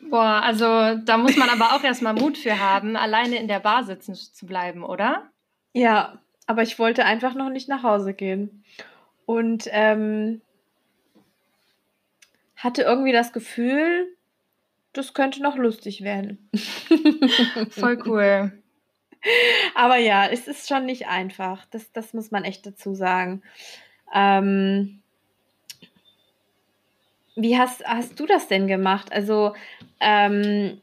Boah, 0.00 0.42
also 0.44 0.96
da 1.04 1.16
muss 1.16 1.36
man 1.36 1.48
aber 1.48 1.74
auch 1.74 1.82
erstmal 1.82 2.14
Mut 2.14 2.38
für 2.38 2.60
haben, 2.60 2.96
alleine 2.96 3.36
in 3.36 3.48
der 3.48 3.58
Bar 3.58 3.82
sitzen 3.84 4.14
zu 4.14 4.46
bleiben, 4.46 4.84
oder? 4.84 5.30
Ja, 5.72 6.20
aber 6.46 6.62
ich 6.62 6.78
wollte 6.78 7.04
einfach 7.04 7.34
noch 7.34 7.50
nicht 7.50 7.68
nach 7.68 7.82
Hause 7.82 8.14
gehen. 8.14 8.64
Und 9.26 9.68
ähm, 9.70 10.40
hatte 12.56 12.82
irgendwie 12.82 13.12
das 13.12 13.32
Gefühl, 13.32 14.16
das 14.92 15.14
könnte 15.14 15.42
noch 15.42 15.56
lustig 15.56 16.02
werden. 16.02 16.50
Voll 17.70 18.02
cool. 18.06 18.52
Aber 19.74 19.96
ja, 19.96 20.26
es 20.26 20.46
ist 20.48 20.68
schon 20.68 20.86
nicht 20.86 21.08
einfach. 21.08 21.66
Das, 21.66 21.92
das 21.92 22.14
muss 22.14 22.30
man 22.30 22.44
echt 22.44 22.66
dazu 22.66 22.94
sagen. 22.94 23.42
Ähm, 24.14 25.02
wie 27.36 27.58
hast, 27.58 27.84
hast 27.84 28.18
du 28.18 28.26
das 28.26 28.48
denn 28.48 28.66
gemacht? 28.66 29.12
Also, 29.12 29.54
ähm, 30.00 30.80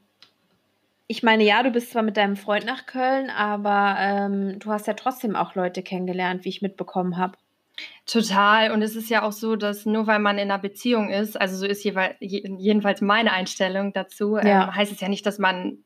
ich 1.07 1.21
meine, 1.21 1.43
ja, 1.43 1.61
du 1.63 1.71
bist 1.71 1.91
zwar 1.91 2.01
mit 2.01 2.17
deinem 2.17 2.35
Freund 2.35 2.65
nach 2.65 2.85
Köln, 2.85 3.29
aber 3.29 3.97
ähm, 3.99 4.59
du 4.59 4.71
hast 4.71 4.87
ja 4.87 4.93
trotzdem 4.93 5.35
auch 5.35 5.55
Leute 5.55 5.83
kennengelernt, 5.83 6.45
wie 6.45 6.49
ich 6.49 6.61
mitbekommen 6.61 7.17
habe. 7.17 7.37
Total. 8.05 8.71
Und 8.71 8.81
es 8.83 8.95
ist 8.95 9.09
ja 9.09 9.23
auch 9.23 9.31
so, 9.31 9.55
dass 9.55 9.85
nur 9.85 10.05
weil 10.05 10.19
man 10.19 10.37
in 10.37 10.51
einer 10.51 10.59
Beziehung 10.59 11.09
ist, 11.09 11.39
also 11.39 11.57
so 11.57 11.65
ist 11.65 11.83
jedenfalls 11.83 13.01
meine 13.01 13.31
Einstellung 13.31 13.93
dazu, 13.93 14.37
ähm, 14.37 14.47
ja. 14.47 14.63
ähm, 14.65 14.75
heißt 14.75 14.91
es 14.91 15.01
ja 15.01 15.09
nicht, 15.09 15.25
dass 15.25 15.39
man 15.39 15.79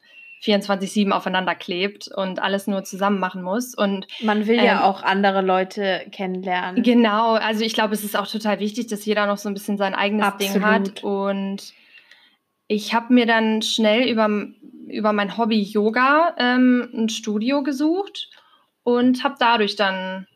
24-7 0.44 1.12
aufeinander 1.12 1.56
klebt 1.56 2.10
und 2.14 2.42
alles 2.42 2.68
nur 2.68 2.84
zusammen 2.84 3.20
machen 3.20 3.42
muss. 3.42 3.74
Und 3.74 4.08
man 4.22 4.48
will 4.48 4.60
ähm, 4.60 4.66
ja 4.66 4.84
auch 4.84 5.02
andere 5.02 5.42
Leute 5.42 6.06
kennenlernen. 6.12 6.84
Genau, 6.84 7.34
also 7.34 7.64
ich 7.64 7.74
glaube, 7.74 7.94
es 7.94 8.04
ist 8.04 8.18
auch 8.18 8.28
total 8.28 8.60
wichtig, 8.60 8.88
dass 8.88 9.06
jeder 9.06 9.26
noch 9.26 9.38
so 9.38 9.50
ein 9.50 9.54
bisschen 9.54 9.78
sein 9.78 9.96
eigenes 9.96 10.26
Absolut. 10.26 10.56
Ding 10.56 10.66
hat. 10.66 11.04
Und 11.04 11.74
ich 12.68 12.94
habe 12.94 13.14
mir 13.14 13.26
dann 13.26 13.62
schnell 13.62 14.10
über, 14.10 14.30
über 14.88 15.14
mein 15.14 15.38
Hobby 15.38 15.62
Yoga 15.62 16.36
ähm, 16.38 16.90
ein 16.94 17.10
Studio 17.10 17.64
gesucht 17.64 18.30
und 18.84 19.24
habe 19.24 19.36
dadurch 19.40 19.76
dann 19.76 20.28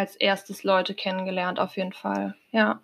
als 0.00 0.16
erstes 0.16 0.64
Leute 0.64 0.94
kennengelernt, 0.94 1.58
auf 1.58 1.76
jeden 1.76 1.92
Fall. 1.92 2.34
Ja. 2.50 2.80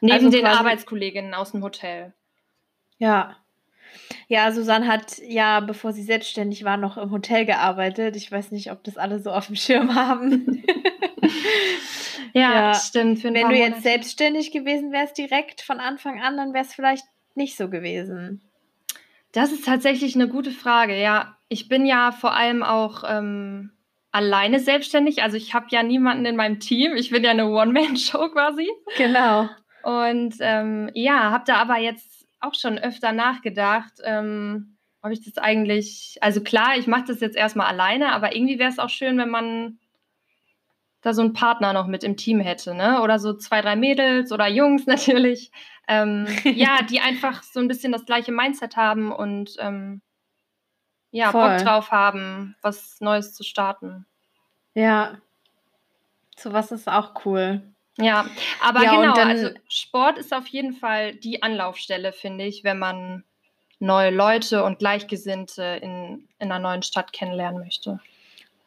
Neben 0.00 0.14
also 0.14 0.30
den 0.30 0.46
Arbeitskolleginnen 0.46 1.34
aus 1.34 1.52
dem 1.52 1.62
Hotel. 1.62 2.14
Ja, 2.98 3.36
ja, 4.28 4.52
Susanne 4.52 4.86
hat 4.86 5.18
ja, 5.26 5.60
bevor 5.60 5.92
sie 5.92 6.02
selbstständig 6.02 6.64
war, 6.64 6.76
noch 6.76 6.96
im 6.98 7.10
Hotel 7.10 7.46
gearbeitet. 7.46 8.16
Ich 8.16 8.30
weiß 8.30 8.50
nicht, 8.50 8.70
ob 8.70 8.84
das 8.84 8.96
alle 8.96 9.20
so 9.20 9.30
auf 9.30 9.46
dem 9.46 9.56
Schirm 9.56 9.94
haben. 9.94 10.62
ja, 12.34 12.52
ja, 12.52 12.74
stimmt. 12.74 13.24
Wenn 13.24 13.34
du 13.34 13.56
jetzt 13.56 13.82
selbstständig 13.82 14.52
gewesen 14.52 14.92
wärst, 14.92 15.16
direkt 15.16 15.62
von 15.62 15.80
Anfang 15.80 16.20
an, 16.20 16.36
dann 16.36 16.52
wäre 16.52 16.64
es 16.64 16.74
vielleicht 16.74 17.04
nicht 17.34 17.56
so 17.56 17.70
gewesen. 17.70 18.42
Das 19.32 19.52
ist 19.52 19.64
tatsächlich 19.64 20.14
eine 20.14 20.28
gute 20.28 20.50
Frage. 20.50 20.98
Ja, 21.00 21.36
ich 21.48 21.68
bin 21.68 21.86
ja 21.86 22.12
vor 22.12 22.34
allem 22.34 22.62
auch 22.62 23.04
ähm, 23.06 23.70
alleine 24.12 24.60
selbstständig. 24.60 25.22
Also 25.22 25.36
ich 25.36 25.54
habe 25.54 25.66
ja 25.70 25.82
niemanden 25.82 26.24
in 26.24 26.36
meinem 26.36 26.60
Team. 26.60 26.94
Ich 26.96 27.10
bin 27.10 27.24
ja 27.24 27.30
eine 27.30 27.48
One-Man-Show 27.48 28.30
quasi. 28.30 28.68
Genau. 28.96 29.48
Und 29.82 30.34
ähm, 30.40 30.90
ja, 30.94 31.30
habe 31.30 31.44
da 31.46 31.56
aber 31.56 31.78
jetzt 31.78 32.26
auch 32.40 32.54
schon 32.54 32.78
öfter 32.78 33.12
nachgedacht, 33.12 33.92
ähm, 34.04 34.76
ob 35.02 35.12
ich 35.12 35.24
das 35.24 35.38
eigentlich, 35.38 36.18
also 36.20 36.42
klar, 36.42 36.76
ich 36.76 36.86
mache 36.86 37.04
das 37.08 37.20
jetzt 37.20 37.36
erstmal 37.36 37.66
alleine, 37.66 38.12
aber 38.12 38.34
irgendwie 38.34 38.58
wäre 38.58 38.70
es 38.70 38.78
auch 38.78 38.90
schön, 38.90 39.18
wenn 39.18 39.30
man 39.30 39.78
da 41.00 41.12
so 41.12 41.22
einen 41.22 41.32
Partner 41.32 41.72
noch 41.72 41.86
mit 41.86 42.02
im 42.02 42.16
Team 42.16 42.40
hätte, 42.40 42.74
ne? 42.74 43.00
Oder 43.02 43.18
so 43.18 43.34
zwei, 43.34 43.60
drei 43.60 43.76
Mädels 43.76 44.32
oder 44.32 44.48
Jungs 44.48 44.86
natürlich. 44.86 45.50
Ähm, 45.86 46.26
ja, 46.44 46.80
die 46.82 47.00
einfach 47.00 47.42
so 47.42 47.60
ein 47.60 47.68
bisschen 47.68 47.92
das 47.92 48.04
gleiche 48.04 48.32
Mindset 48.32 48.76
haben 48.76 49.12
und 49.12 49.56
ähm, 49.58 50.02
ja, 51.18 51.32
Voll. 51.32 51.56
Bock 51.56 51.64
drauf 51.64 51.90
haben, 51.90 52.54
was 52.62 53.00
Neues 53.00 53.34
zu 53.34 53.42
starten. 53.42 54.06
Ja. 54.74 55.18
Sowas 56.36 56.70
ist 56.70 56.88
auch 56.88 57.24
cool. 57.24 57.62
Ja, 57.96 58.26
aber 58.62 58.84
ja, 58.84 58.94
genau, 58.94 59.12
dann, 59.14 59.28
also 59.28 59.50
Sport 59.68 60.18
ist 60.18 60.32
auf 60.32 60.46
jeden 60.46 60.72
Fall 60.72 61.14
die 61.16 61.42
Anlaufstelle, 61.42 62.12
finde 62.12 62.44
ich, 62.44 62.62
wenn 62.62 62.78
man 62.78 63.24
neue 63.80 64.10
Leute 64.10 64.62
und 64.62 64.78
Gleichgesinnte 64.78 65.80
in, 65.82 66.28
in 66.38 66.52
einer 66.52 66.60
neuen 66.60 66.84
Stadt 66.84 67.12
kennenlernen 67.12 67.60
möchte. 67.60 67.98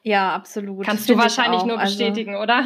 Ja, 0.03 0.33
absolut. 0.35 0.85
Kannst 0.85 1.09
du 1.09 1.17
wahrscheinlich 1.17 1.63
nur 1.63 1.79
also 1.79 1.97
bestätigen, 1.97 2.35
also, 2.35 2.43
oder? 2.43 2.65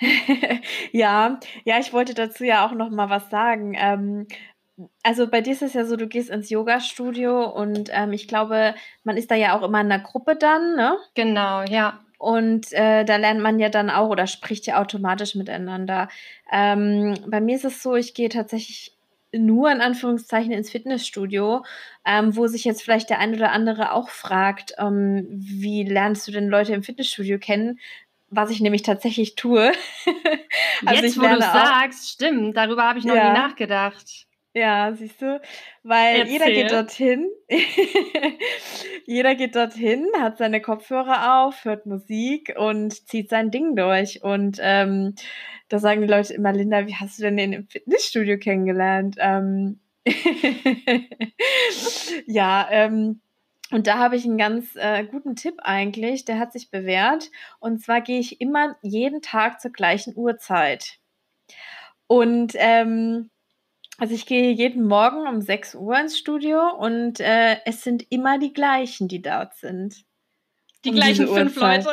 ja, 0.92 1.40
ja, 1.64 1.78
ich 1.78 1.94
wollte 1.94 2.12
dazu 2.12 2.44
ja 2.44 2.66
auch 2.66 2.72
noch 2.72 2.90
mal 2.90 3.08
was 3.08 3.30
sagen. 3.30 3.74
Ähm, 3.78 4.26
also 5.02 5.28
bei 5.28 5.40
dir 5.40 5.52
ist 5.52 5.62
es 5.62 5.74
ja 5.74 5.84
so, 5.84 5.96
du 5.96 6.06
gehst 6.06 6.30
ins 6.30 6.50
Yoga-Studio 6.50 7.48
und 7.48 7.90
ähm, 7.92 8.12
ich 8.12 8.28
glaube, 8.28 8.74
man 9.04 9.16
ist 9.16 9.30
da 9.30 9.34
ja 9.34 9.56
auch 9.56 9.62
immer 9.62 9.80
in 9.80 9.90
einer 9.90 10.02
Gruppe 10.02 10.36
dann, 10.36 10.76
ne? 10.76 10.96
Genau, 11.14 11.62
ja. 11.62 12.00
Und 12.18 12.72
äh, 12.72 13.04
da 13.04 13.16
lernt 13.16 13.40
man 13.40 13.58
ja 13.58 13.68
dann 13.68 13.90
auch 13.90 14.08
oder 14.08 14.28
spricht 14.28 14.66
ja 14.66 14.80
automatisch 14.80 15.34
miteinander. 15.34 16.08
Ähm, 16.52 17.14
bei 17.26 17.40
mir 17.40 17.56
ist 17.56 17.64
es 17.64 17.82
so, 17.82 17.96
ich 17.96 18.14
gehe 18.14 18.28
tatsächlich 18.28 18.96
nur 19.32 19.70
in 19.72 19.80
Anführungszeichen 19.80 20.52
ins 20.52 20.70
Fitnessstudio, 20.70 21.64
ähm, 22.04 22.36
wo 22.36 22.46
sich 22.46 22.64
jetzt 22.64 22.82
vielleicht 22.82 23.10
der 23.10 23.18
ein 23.18 23.34
oder 23.34 23.50
andere 23.50 23.92
auch 23.92 24.08
fragt, 24.08 24.74
ähm, 24.78 25.26
wie 25.30 25.84
lernst 25.84 26.28
du 26.28 26.32
denn 26.32 26.48
Leute 26.48 26.74
im 26.74 26.82
Fitnessstudio 26.82 27.38
kennen? 27.38 27.80
Was 28.28 28.50
ich 28.50 28.60
nämlich 28.60 28.82
tatsächlich 28.82 29.34
tue. 29.34 29.72
also 30.86 31.02
jetzt, 31.02 31.18
wo 31.18 31.22
du 31.22 31.40
sagst, 31.40 32.08
stimmt, 32.08 32.56
darüber 32.56 32.84
habe 32.84 32.98
ich 32.98 33.04
noch 33.04 33.14
ja. 33.14 33.32
nie 33.32 33.38
nachgedacht. 33.38 34.26
Ja, 34.54 34.92
siehst 34.92 35.22
du, 35.22 35.40
weil 35.82 36.20
Erzähl. 36.20 36.32
jeder 36.32 36.46
geht 36.50 36.72
dorthin. 36.72 37.30
jeder 39.06 39.34
geht 39.34 39.56
dorthin, 39.56 40.06
hat 40.18 40.36
seine 40.36 40.60
Kopfhörer 40.60 41.44
auf, 41.44 41.64
hört 41.64 41.86
Musik 41.86 42.54
und 42.58 43.08
zieht 43.08 43.30
sein 43.30 43.50
Ding 43.50 43.76
durch. 43.76 44.22
Und 44.22 44.58
ähm, 44.60 45.14
da 45.68 45.78
sagen 45.78 46.02
die 46.02 46.06
Leute 46.06 46.34
immer, 46.34 46.52
Linda, 46.52 46.86
wie 46.86 46.94
hast 46.94 47.18
du 47.18 47.22
denn 47.22 47.38
den 47.38 47.54
im 47.54 47.66
Fitnessstudio 47.66 48.38
kennengelernt? 48.38 49.16
Ähm 49.18 49.80
ja, 52.26 52.68
ähm, 52.70 53.22
und 53.70 53.86
da 53.86 53.98
habe 53.98 54.16
ich 54.16 54.26
einen 54.26 54.36
ganz 54.36 54.76
äh, 54.76 55.04
guten 55.04 55.34
Tipp 55.34 55.54
eigentlich, 55.62 56.26
der 56.26 56.38
hat 56.38 56.52
sich 56.52 56.70
bewährt. 56.70 57.30
Und 57.58 57.80
zwar 57.82 58.02
gehe 58.02 58.20
ich 58.20 58.38
immer 58.40 58.76
jeden 58.82 59.22
Tag 59.22 59.62
zur 59.62 59.72
gleichen 59.72 60.14
Uhrzeit. 60.14 60.98
Und 62.06 62.52
ähm, 62.56 63.30
also 64.02 64.16
ich 64.16 64.26
gehe 64.26 64.50
jeden 64.50 64.88
Morgen 64.88 65.28
um 65.28 65.40
6 65.40 65.76
Uhr 65.76 65.96
ins 65.96 66.18
Studio 66.18 66.74
und 66.76 67.20
äh, 67.20 67.58
es 67.66 67.82
sind 67.82 68.04
immer 68.10 68.40
die 68.40 68.52
gleichen, 68.52 69.06
die 69.06 69.22
dort 69.22 69.54
sind. 69.54 69.94
Die 70.84 70.88
um 70.88 70.96
gleichen 70.96 71.28
fünf 71.28 71.54
Leute. 71.54 71.86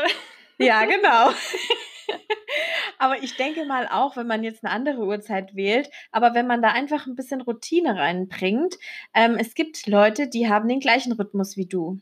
Ja, 0.58 0.86
genau. 0.86 1.30
aber 2.98 3.22
ich 3.22 3.36
denke 3.36 3.64
mal 3.66 3.88
auch, 3.88 4.18
wenn 4.18 4.26
man 4.26 4.44
jetzt 4.44 4.64
eine 4.64 4.74
andere 4.74 5.06
Uhrzeit 5.06 5.56
wählt, 5.56 5.92
aber 6.12 6.34
wenn 6.34 6.48
man 6.48 6.64
da 6.64 6.70
einfach 6.70 7.06
ein 7.06 7.14
bisschen 7.14 7.42
Routine 7.42 7.96
reinbringt, 7.96 8.80
ähm, 9.14 9.36
es 9.40 9.54
gibt 9.54 9.86
Leute, 9.86 10.28
die 10.28 10.50
haben 10.50 10.68
den 10.68 10.80
gleichen 10.80 11.12
Rhythmus 11.12 11.58
wie 11.58 11.68
du. 11.68 12.00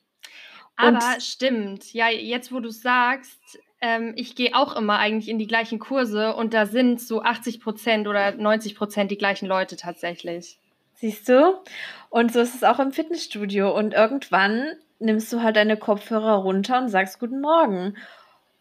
Aber 0.77 0.87
und 0.87 1.21
stimmt, 1.21 1.91
ja, 1.91 2.07
jetzt 2.07 2.53
wo 2.53 2.61
du 2.61 2.69
sagst, 2.69 3.59
ähm, 3.81 4.13
ich 4.15 4.35
gehe 4.35 4.55
auch 4.55 4.75
immer 4.75 4.97
eigentlich 4.99 5.29
in 5.29 5.39
die 5.39 5.47
gleichen 5.47 5.79
Kurse 5.79 6.35
und 6.35 6.53
da 6.53 6.65
sind 6.65 7.01
so 7.01 7.21
80 7.21 7.61
Prozent 7.61 8.07
oder 8.07 8.31
90 8.31 8.75
Prozent 8.75 9.11
die 9.11 9.17
gleichen 9.17 9.47
Leute 9.47 9.77
tatsächlich. 9.77 10.57
Siehst 10.95 11.29
du? 11.29 11.59
Und 12.09 12.33
so 12.33 12.39
ist 12.39 12.55
es 12.55 12.63
auch 12.63 12.79
im 12.79 12.91
Fitnessstudio. 12.91 13.75
Und 13.75 13.93
irgendwann 13.93 14.73
nimmst 14.99 15.31
du 15.31 15.43
halt 15.43 15.55
deine 15.55 15.77
Kopfhörer 15.77 16.37
runter 16.37 16.79
und 16.79 16.89
sagst 16.89 17.19
Guten 17.19 17.39
Morgen. 17.39 17.95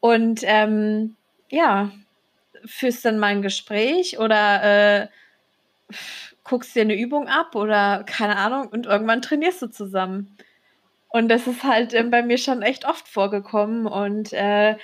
Und 0.00 0.40
ähm, 0.44 1.16
ja, 1.50 1.90
führst 2.66 3.04
dann 3.04 3.18
mal 3.18 3.28
ein 3.28 3.42
Gespräch 3.42 4.18
oder 4.18 5.02
äh, 5.02 5.08
guckst 6.44 6.76
dir 6.76 6.82
eine 6.82 6.98
Übung 6.98 7.28
ab 7.28 7.54
oder 7.54 8.04
keine 8.04 8.36
Ahnung 8.36 8.68
und 8.68 8.86
irgendwann 8.86 9.22
trainierst 9.22 9.62
du 9.62 9.68
zusammen. 9.68 10.36
Und 11.16 11.28
das 11.28 11.46
ist 11.46 11.64
halt 11.64 11.94
äh, 11.94 12.02
bei 12.02 12.22
mir 12.22 12.36
schon 12.36 12.60
echt 12.60 12.86
oft 12.86 13.08
vorgekommen 13.08 13.86
und 13.86 14.34
äh, 14.34 14.76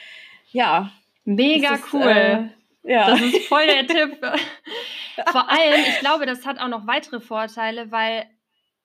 ja. 0.50 0.90
Mega 1.26 1.74
ist, 1.74 1.92
cool. 1.92 2.00
Äh, 2.00 2.48
ja. 2.84 3.10
Das 3.10 3.20
ist 3.20 3.48
voll 3.48 3.66
der 3.66 3.86
Tipp. 3.86 4.16
Vor 5.30 5.50
allem, 5.50 5.84
ich 5.86 6.00
glaube, 6.00 6.24
das 6.24 6.46
hat 6.46 6.58
auch 6.58 6.68
noch 6.68 6.86
weitere 6.86 7.20
Vorteile, 7.20 7.92
weil 7.92 8.24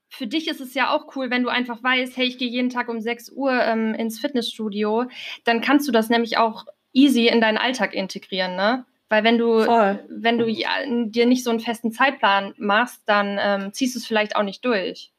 für 0.09 0.27
dich 0.27 0.49
ist 0.49 0.59
es 0.59 0.73
ja 0.73 0.93
auch 0.93 1.15
cool, 1.15 1.29
wenn 1.29 1.43
du 1.43 1.47
einfach 1.47 1.81
weißt, 1.81 2.17
hey, 2.17 2.27
ich 2.27 2.37
gehe 2.37 2.49
jeden 2.49 2.69
Tag 2.69 2.89
um 2.89 2.99
6 2.99 3.31
Uhr 3.31 3.53
ähm, 3.53 3.93
ins 3.93 4.19
Fitnessstudio, 4.19 5.05
dann 5.45 5.61
kannst 5.61 5.87
du 5.87 5.93
das 5.93 6.09
nämlich 6.09 6.37
auch 6.37 6.65
easy 6.91 7.27
in 7.27 7.39
deinen 7.39 7.57
Alltag 7.57 7.93
integrieren, 7.93 8.57
ne? 8.57 8.85
Weil 9.07 9.23
wenn 9.23 9.37
du, 9.37 9.63
Voll. 9.63 10.03
wenn 10.09 10.37
du 10.37 10.49
ja, 10.49 10.69
dir 10.85 11.25
nicht 11.25 11.45
so 11.45 11.49
einen 11.49 11.61
festen 11.61 11.93
Zeitplan 11.93 12.53
machst, 12.57 13.03
dann 13.05 13.39
ähm, 13.41 13.71
ziehst 13.71 13.95
du 13.95 13.99
es 13.99 14.05
vielleicht 14.05 14.35
auch 14.35 14.43
nicht 14.43 14.65
durch. 14.65 15.13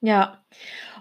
Ja, 0.00 0.42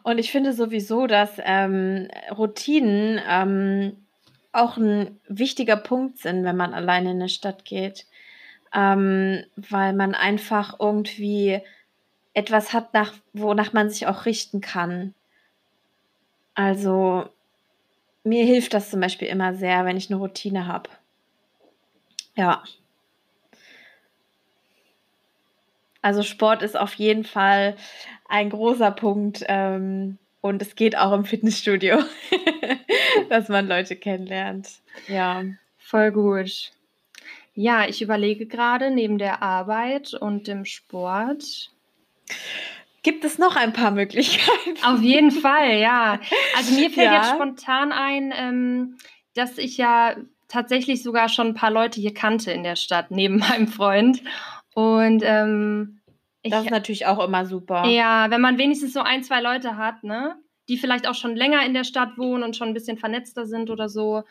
und 0.05 0.19
ich 0.19 0.31
finde 0.31 0.53
sowieso, 0.53 1.07
dass 1.07 1.31
ähm, 1.39 2.09
Routinen 2.29 3.19
ähm, 3.27 4.05
auch 4.51 4.77
ein 4.77 5.19
wichtiger 5.27 5.77
Punkt 5.77 6.19
sind, 6.19 6.43
wenn 6.43 6.55
man 6.55 6.75
alleine 6.75 7.09
in 7.09 7.15
eine 7.15 7.27
Stadt 7.27 7.65
geht, 7.65 8.05
ähm, 8.71 9.43
weil 9.55 9.93
man 9.93 10.13
einfach 10.13 10.79
irgendwie 10.79 11.59
etwas 12.35 12.71
hat, 12.71 12.93
nach, 12.93 13.15
wonach 13.33 13.73
man 13.73 13.89
sich 13.89 14.05
auch 14.05 14.27
richten 14.27 14.61
kann. 14.61 15.15
Also 16.53 17.27
mir 18.23 18.45
hilft 18.45 18.75
das 18.75 18.91
zum 18.91 18.99
Beispiel 18.99 19.27
immer 19.27 19.55
sehr, 19.55 19.85
wenn 19.85 19.97
ich 19.97 20.11
eine 20.11 20.19
Routine 20.19 20.67
habe. 20.67 20.91
Ja. 22.35 22.61
Also 26.05 26.21
Sport 26.21 26.61
ist 26.61 26.77
auf 26.77 26.93
jeden 26.93 27.23
Fall 27.23 27.75
ein 28.29 28.51
großer 28.51 28.91
Punkt 28.91 29.43
ähm, 29.47 30.19
und 30.39 30.61
es 30.61 30.75
geht 30.75 30.95
auch 30.95 31.11
im 31.13 31.25
Fitnessstudio, 31.25 31.97
dass 33.29 33.49
man 33.49 33.67
Leute 33.67 33.95
kennenlernt. 33.95 34.69
Ja. 35.07 35.41
Voll 35.79 36.11
gut. 36.11 36.71
Ja, 37.55 37.87
ich 37.87 38.03
überlege 38.03 38.45
gerade 38.45 38.91
neben 38.91 39.17
der 39.17 39.41
Arbeit 39.41 40.13
und 40.13 40.45
dem 40.45 40.65
Sport. 40.65 41.71
Gibt 43.01 43.25
es 43.25 43.39
noch 43.39 43.55
ein 43.55 43.73
paar 43.73 43.89
Möglichkeiten? 43.89 44.77
Auf 44.85 45.01
jeden 45.01 45.31
Fall, 45.31 45.79
ja. 45.79 46.19
Also 46.55 46.75
mir 46.75 46.91
fällt 46.91 47.07
ja. 47.07 47.15
jetzt 47.15 47.31
spontan 47.31 47.91
ein, 47.91 48.31
ähm, 48.37 48.97
dass 49.33 49.57
ich 49.57 49.75
ja 49.77 50.15
tatsächlich 50.49 51.01
sogar 51.01 51.29
schon 51.29 51.47
ein 51.47 51.53
paar 51.55 51.71
Leute 51.71 51.99
hier 51.99 52.13
kannte 52.13 52.51
in 52.51 52.61
der 52.61 52.75
Stadt, 52.75 53.09
neben 53.09 53.37
meinem 53.39 53.67
Freund. 53.67 54.21
Und 54.75 55.23
ähm, 55.25 56.01
ich, 56.41 56.51
das 56.51 56.65
ist 56.65 56.69
natürlich 56.69 57.05
auch 57.07 57.23
immer 57.23 57.45
super. 57.45 57.87
Ja, 57.87 58.29
wenn 58.29 58.41
man 58.41 58.57
wenigstens 58.57 58.93
so 58.93 58.99
ein, 58.99 59.23
zwei 59.23 59.41
Leute 59.41 59.77
hat, 59.77 60.03
ne? 60.03 60.35
Die 60.67 60.77
vielleicht 60.77 61.07
auch 61.07 61.15
schon 61.15 61.35
länger 61.35 61.65
in 61.65 61.73
der 61.73 61.85
Stadt 61.85 62.17
wohnen 62.17 62.43
und 62.43 62.57
schon 62.57 62.67
ein 62.67 62.73
bisschen 62.73 62.97
vernetzter 62.97 63.45
sind 63.45 63.69
oder 63.69 63.87
so. 63.87 64.23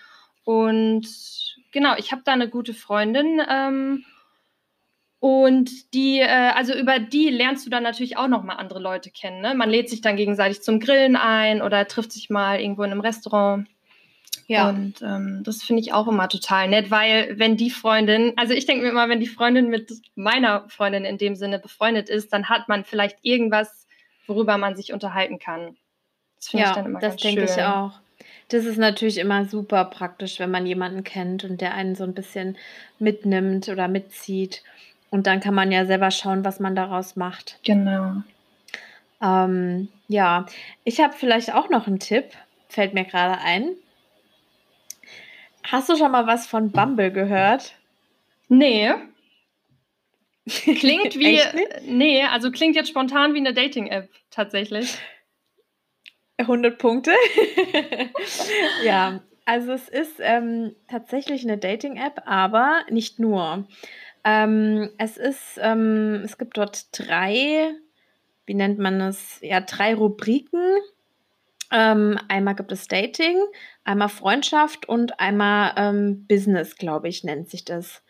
Und 0.44 1.08
genau, 1.72 1.94
ich 1.96 2.12
habe 2.12 2.22
da 2.24 2.32
eine 2.32 2.50
gute 2.50 2.74
Freundin. 2.74 3.40
Ähm, 3.48 4.04
und 5.18 5.94
die, 5.94 6.20
äh, 6.20 6.50
also 6.54 6.74
über 6.74 6.98
die 6.98 7.30
lernst 7.30 7.64
du 7.64 7.70
dann 7.70 7.82
natürlich 7.82 8.18
auch 8.18 8.28
nochmal 8.28 8.58
andere 8.58 8.80
Leute 8.80 9.10
kennen. 9.10 9.40
Ne? 9.40 9.54
Man 9.54 9.70
lädt 9.70 9.88
sich 9.88 10.02
dann 10.02 10.16
gegenseitig 10.16 10.60
zum 10.60 10.80
Grillen 10.80 11.16
ein 11.16 11.62
oder 11.62 11.88
trifft 11.88 12.12
sich 12.12 12.28
mal 12.28 12.60
irgendwo 12.60 12.82
in 12.82 12.90
einem 12.90 13.00
Restaurant. 13.00 13.66
Ja. 14.46 14.68
Und 14.68 15.00
ähm, 15.02 15.42
das 15.44 15.62
finde 15.62 15.82
ich 15.82 15.92
auch 15.92 16.06
immer 16.08 16.28
total 16.28 16.68
nett, 16.68 16.90
weil 16.90 17.38
wenn 17.38 17.56
die 17.56 17.70
Freundin, 17.70 18.32
also 18.36 18.52
ich 18.52 18.66
denke 18.66 18.84
mir 18.84 18.90
immer, 18.90 19.08
wenn 19.08 19.20
die 19.20 19.26
Freundin 19.26 19.68
mit 19.68 19.92
meiner 20.14 20.68
Freundin 20.68 21.04
in 21.04 21.18
dem 21.18 21.36
Sinne 21.36 21.58
befreundet 21.58 22.08
ist, 22.08 22.32
dann 22.32 22.48
hat 22.48 22.68
man 22.68 22.84
vielleicht 22.84 23.18
irgendwas, 23.22 23.86
worüber 24.26 24.58
man 24.58 24.76
sich 24.76 24.92
unterhalten 24.92 25.38
kann. 25.38 25.76
Das 26.36 26.48
finde 26.48 26.64
ja, 26.64 26.70
ich 26.70 26.76
dann 26.76 26.86
immer 26.86 27.00
das 27.00 27.16
denke 27.16 27.44
ich 27.44 27.62
auch. 27.62 27.92
Das 28.48 28.66
ist 28.66 28.78
natürlich 28.78 29.18
immer 29.18 29.46
super 29.46 29.86
praktisch, 29.86 30.38
wenn 30.38 30.50
man 30.50 30.66
jemanden 30.66 31.04
kennt 31.04 31.44
und 31.44 31.60
der 31.60 31.74
einen 31.74 31.94
so 31.94 32.04
ein 32.04 32.14
bisschen 32.14 32.56
mitnimmt 32.98 33.68
oder 33.68 33.88
mitzieht. 33.88 34.62
Und 35.10 35.26
dann 35.26 35.40
kann 35.40 35.54
man 35.54 35.72
ja 35.72 35.86
selber 35.86 36.10
schauen, 36.10 36.44
was 36.44 36.60
man 36.60 36.76
daraus 36.76 37.16
macht. 37.16 37.58
Genau. 37.64 38.22
Ähm, 39.22 39.88
ja, 40.08 40.46
ich 40.84 41.00
habe 41.00 41.14
vielleicht 41.16 41.54
auch 41.54 41.70
noch 41.70 41.86
einen 41.86 41.98
Tipp, 41.98 42.26
fällt 42.68 42.94
mir 42.94 43.04
gerade 43.04 43.38
ein. 43.40 43.76
Hast 45.64 45.88
du 45.88 45.96
schon 45.96 46.12
mal 46.12 46.26
was 46.26 46.46
von 46.46 46.70
Bumble 46.70 47.10
gehört? 47.10 47.74
Nee. 48.48 48.92
Klingt 50.46 51.14
wie. 51.18 51.40
nee, 51.86 52.22
also 52.22 52.50
klingt 52.50 52.76
jetzt 52.76 52.90
spontan 52.90 53.34
wie 53.34 53.38
eine 53.38 53.54
Dating-App, 53.54 54.08
tatsächlich. 54.30 54.98
100 56.36 56.78
Punkte. 56.78 57.12
ja, 58.84 59.20
also 59.46 59.72
es 59.72 59.88
ist 59.88 60.16
ähm, 60.20 60.74
tatsächlich 60.88 61.44
eine 61.44 61.58
Dating-App, 61.58 62.22
aber 62.26 62.82
nicht 62.90 63.18
nur. 63.18 63.66
Ähm, 64.24 64.90
es 64.98 65.16
ist, 65.16 65.58
ähm, 65.60 66.22
es 66.24 66.38
gibt 66.38 66.56
dort 66.58 66.86
drei, 66.98 67.74
wie 68.46 68.54
nennt 68.54 68.78
man 68.78 69.00
es? 69.00 69.38
Ja, 69.42 69.60
drei 69.60 69.94
Rubriken. 69.94 70.78
Ähm, 71.74 72.20
einmal 72.28 72.54
gibt 72.54 72.70
es 72.70 72.86
Dating, 72.86 73.36
einmal 73.82 74.08
Freundschaft 74.08 74.88
und 74.88 75.18
einmal 75.18 75.72
ähm, 75.76 76.24
Business, 76.28 76.76
glaube 76.76 77.08
ich, 77.08 77.24
nennt 77.24 77.50
sich 77.50 77.64
das. 77.64 78.04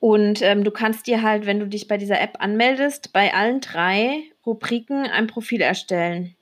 Und 0.00 0.42
ähm, 0.42 0.64
du 0.64 0.72
kannst 0.72 1.06
dir 1.06 1.22
halt, 1.22 1.46
wenn 1.46 1.60
du 1.60 1.68
dich 1.68 1.86
bei 1.86 1.96
dieser 1.96 2.20
App 2.20 2.38
anmeldest, 2.40 3.12
bei 3.12 3.34
allen 3.34 3.60
drei 3.60 4.24
Rubriken 4.44 5.06
ein 5.06 5.28
Profil 5.28 5.60
erstellen. 5.60 6.34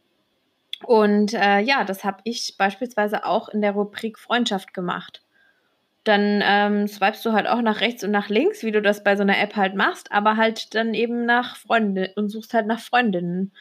Und 0.87 1.35
äh, 1.35 1.61
ja, 1.61 1.85
das 1.85 2.05
habe 2.05 2.23
ich 2.25 2.55
beispielsweise 2.57 3.27
auch 3.27 3.51
in 3.51 3.61
der 3.61 3.73
Rubrik 3.73 4.19
Freundschaft 4.19 4.73
gemacht. 4.73 5.23
Dann 6.05 6.43
ähm, 6.43 6.89
swipest 6.89 7.27
du 7.27 7.33
halt 7.33 7.49
auch 7.49 7.61
nach 7.61 7.83
rechts 7.83 8.03
und 8.03 8.13
nach 8.13 8.31
links, 8.31 8.63
wie 8.63 8.73
du 8.73 8.81
das 8.81 9.05
bei 9.05 9.15
so 9.15 9.23
einer 9.23 9.39
App 9.39 9.57
halt 9.57 9.75
machst, 9.75 10.11
aber 10.11 10.39
halt 10.39 10.75
dann 10.75 10.95
eben 10.95 11.27
nach 11.27 11.57
Freunden 11.57 12.09
und 12.17 12.31
suchst 12.31 12.55
halt 12.55 12.67
nach 12.67 12.81
Freundinnen 12.81 13.53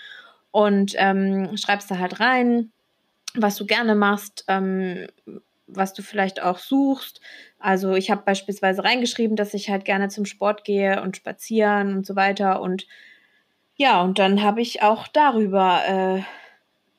und 0.52 0.94
ähm, 0.98 1.56
schreibst 1.58 1.92
da 1.92 1.98
halt 1.98 2.20
rein, 2.20 2.72
was 3.36 3.56
du 3.56 3.66
gerne 3.66 3.96
machst, 3.96 4.46
ähm, 4.48 5.08
was 5.68 5.94
du 5.94 6.02
vielleicht 6.02 6.42
auch 6.42 6.58
suchst. 6.58 7.22
Also 7.60 7.94
ich 7.94 8.10
habe 8.10 8.24
beispielsweise 8.24 8.84
reingeschrieben, 8.84 9.36
dass 9.36 9.54
ich 9.54 9.70
halt 9.70 9.86
gerne 9.86 10.10
zum 10.10 10.26
Sport 10.26 10.64
gehe 10.64 11.02
und 11.02 11.18
spazieren 11.18 11.96
und 11.98 12.06
so 12.06 12.16
weiter. 12.16 12.62
Und 12.62 12.88
ja, 13.76 14.02
und 14.02 14.20
dann 14.20 14.42
habe 14.42 14.62
ich 14.62 14.82
auch 14.82 15.08
darüber 15.08 15.82
äh, 15.88 16.22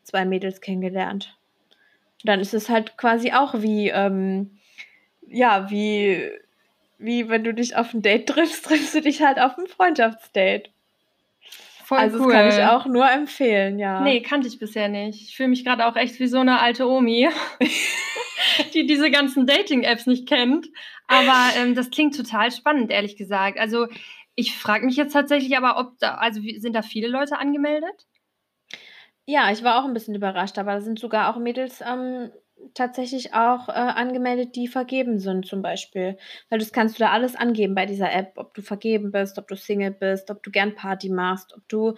zwei 0.05 0.25
Mädels 0.25 0.61
kennengelernt. 0.61 1.37
Und 2.23 2.29
dann 2.29 2.41
ist 2.41 2.55
es 2.55 2.69
halt 2.69 2.97
quasi 2.97 3.33
auch 3.33 3.55
wie, 3.61 3.89
ähm, 3.89 4.59
ja, 5.27 5.71
wie, 5.71 6.31
wie 6.99 7.29
wenn 7.29 7.45
du 7.45 7.55
dich 7.55 7.77
auf 7.77 7.93
ein 7.93 8.03
Date 8.03 8.29
triffst, 8.29 8.65
triffst 8.67 8.95
du 8.95 9.01
dich 9.01 9.23
halt 9.23 9.41
auf 9.41 9.59
ein 9.59 9.67
Freundschaftsdate. 9.67 10.71
Voll 11.90 11.98
also 11.98 12.20
cool. 12.20 12.33
das 12.33 12.55
kann 12.55 12.61
ich 12.61 12.70
auch 12.70 12.87
nur 12.87 13.11
empfehlen, 13.11 13.81
ja. 13.81 14.00
Nee, 14.00 14.20
kannte 14.22 14.46
ich 14.46 14.61
bisher 14.61 14.87
nicht. 14.87 15.22
Ich 15.22 15.35
fühle 15.35 15.48
mich 15.48 15.64
gerade 15.64 15.85
auch 15.87 15.96
echt 15.96 16.20
wie 16.20 16.29
so 16.29 16.38
eine 16.38 16.61
alte 16.61 16.88
Omi, 16.88 17.29
die 18.74 18.87
diese 18.87 19.11
ganzen 19.11 19.44
Dating-Apps 19.44 20.07
nicht 20.07 20.29
kennt. 20.29 20.68
Aber 21.09 21.35
ähm, 21.57 21.74
das 21.74 21.90
klingt 21.90 22.16
total 22.16 22.53
spannend, 22.53 22.92
ehrlich 22.92 23.16
gesagt. 23.16 23.59
Also 23.59 23.88
ich 24.37 24.57
frage 24.57 24.87
mich 24.87 24.94
jetzt 24.94 25.14
tatsächlich 25.14 25.57
aber, 25.57 25.81
ob 25.81 25.98
da, 25.98 26.14
also 26.14 26.40
sind 26.59 26.76
da 26.76 26.83
viele 26.83 27.09
Leute 27.09 27.38
angemeldet? 27.38 28.07
Ja, 29.26 29.50
ich 29.50 29.64
war 29.64 29.81
auch 29.81 29.85
ein 29.85 29.92
bisschen 29.92 30.14
überrascht, 30.14 30.59
aber 30.59 30.74
da 30.74 30.81
sind 30.83 31.00
sogar 31.00 31.35
auch 31.35 31.40
Mädels 31.40 31.81
ähm, 31.81 32.31
tatsächlich 32.75 33.35
auch 33.35 33.68
äh, 33.68 33.73
angemeldet, 33.73 34.57
die 34.57 34.68
vergeben 34.68 35.18
sind 35.18 35.46
zum 35.46 35.62
Beispiel. 35.62 36.16
Weil 36.49 36.59
das 36.59 36.73
kannst 36.73 36.99
du 36.99 37.05
da 37.05 37.11
alles 37.11 37.37
angeben 37.37 37.75
bei 37.75 37.87
dieser 37.87 38.12
App, 38.12 38.33
ob 38.37 38.55
du 38.55 38.62
vergeben 38.62 39.12
bist, 39.12 39.38
ob 39.38 39.49
du 39.49 39.57
Single 39.57 39.90
bist, 39.90 40.31
ob 40.31 40.42
du 40.42 40.51
gern 40.51 40.75
Party 40.75 41.09
machst, 41.09 41.55
ob 41.57 41.68
du 41.68 41.94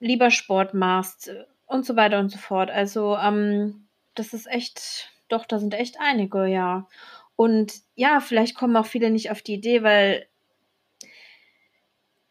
lieber 0.00 0.30
Sport 0.30 0.74
machst 0.74 1.28
äh, 1.28 1.44
und 1.66 1.84
so 1.84 1.96
weiter 1.96 2.18
und 2.20 2.30
so 2.30 2.38
fort. 2.38 2.70
Also 2.70 3.16
ähm, 3.16 3.88
das 4.14 4.34
ist 4.34 4.46
echt, 4.46 5.10
doch, 5.28 5.46
da 5.46 5.58
sind 5.58 5.74
echt 5.74 5.96
einige, 6.00 6.46
ja. 6.46 6.88
Und 7.36 7.72
ja, 7.94 8.20
vielleicht 8.20 8.56
kommen 8.56 8.76
auch 8.76 8.86
viele 8.86 9.10
nicht 9.10 9.30
auf 9.30 9.42
die 9.42 9.54
Idee, 9.54 9.82
weil 9.82 10.26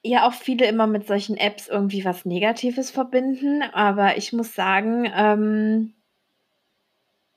ja 0.04 0.28
auch 0.28 0.34
viele 0.34 0.68
immer 0.68 0.88
mit 0.88 1.08
solchen 1.08 1.38
Apps 1.38 1.68
irgendwie 1.68 2.06
was 2.06 2.26
Negatives 2.26 2.92
verbinden. 2.92 3.62
Aber 3.62 4.18
ich 4.18 4.34
muss 4.34 4.56
sagen, 4.56 5.12
ähm, 5.16 5.94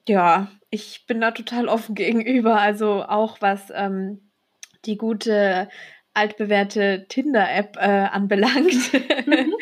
ja, 0.08 0.48
ich 0.70 1.06
bin 1.06 1.20
da 1.20 1.30
total 1.30 1.68
offen 1.68 1.94
gegenüber. 1.94 2.60
Also 2.60 3.04
auch 3.04 3.40
was 3.40 3.72
ähm, 3.74 4.20
die 4.84 4.96
gute 4.96 5.68
altbewährte 6.14 7.06
Tinder-App 7.08 7.76
äh, 7.76 7.80
anbelangt, 8.12 8.92
mhm. 8.92 9.54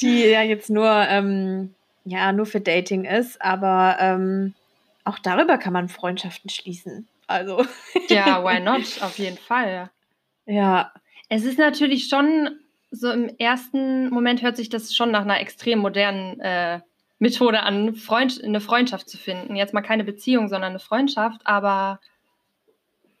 die 0.00 0.24
ja 0.24 0.42
jetzt 0.42 0.70
nur, 0.70 0.90
ähm, 1.08 1.74
ja, 2.04 2.32
nur 2.32 2.46
für 2.46 2.60
Dating 2.60 3.04
ist, 3.04 3.40
aber 3.40 3.96
ähm, 4.00 4.54
auch 5.04 5.18
darüber 5.18 5.58
kann 5.58 5.72
man 5.72 5.88
Freundschaften 5.88 6.50
schließen. 6.50 7.08
Also. 7.26 7.64
ja, 8.08 8.44
why 8.44 8.60
not? 8.64 9.02
Auf 9.02 9.18
jeden 9.18 9.38
Fall. 9.38 9.90
Ja. 10.46 10.92
Es 11.28 11.44
ist 11.44 11.58
natürlich 11.58 12.08
schon, 12.08 12.58
so 12.90 13.10
im 13.10 13.28
ersten 13.38 14.10
Moment 14.10 14.42
hört 14.42 14.56
sich 14.56 14.68
das 14.68 14.94
schon 14.94 15.10
nach 15.10 15.22
einer 15.22 15.40
extrem 15.40 15.78
modernen 15.78 16.38
äh, 16.40 16.80
Methode 17.22 17.62
an, 17.62 17.94
Freund, 17.94 18.42
eine 18.42 18.60
Freundschaft 18.60 19.08
zu 19.08 19.16
finden. 19.16 19.54
Jetzt 19.54 19.72
mal 19.72 19.80
keine 19.80 20.02
Beziehung, 20.02 20.48
sondern 20.48 20.70
eine 20.70 20.80
Freundschaft, 20.80 21.40
aber 21.44 22.00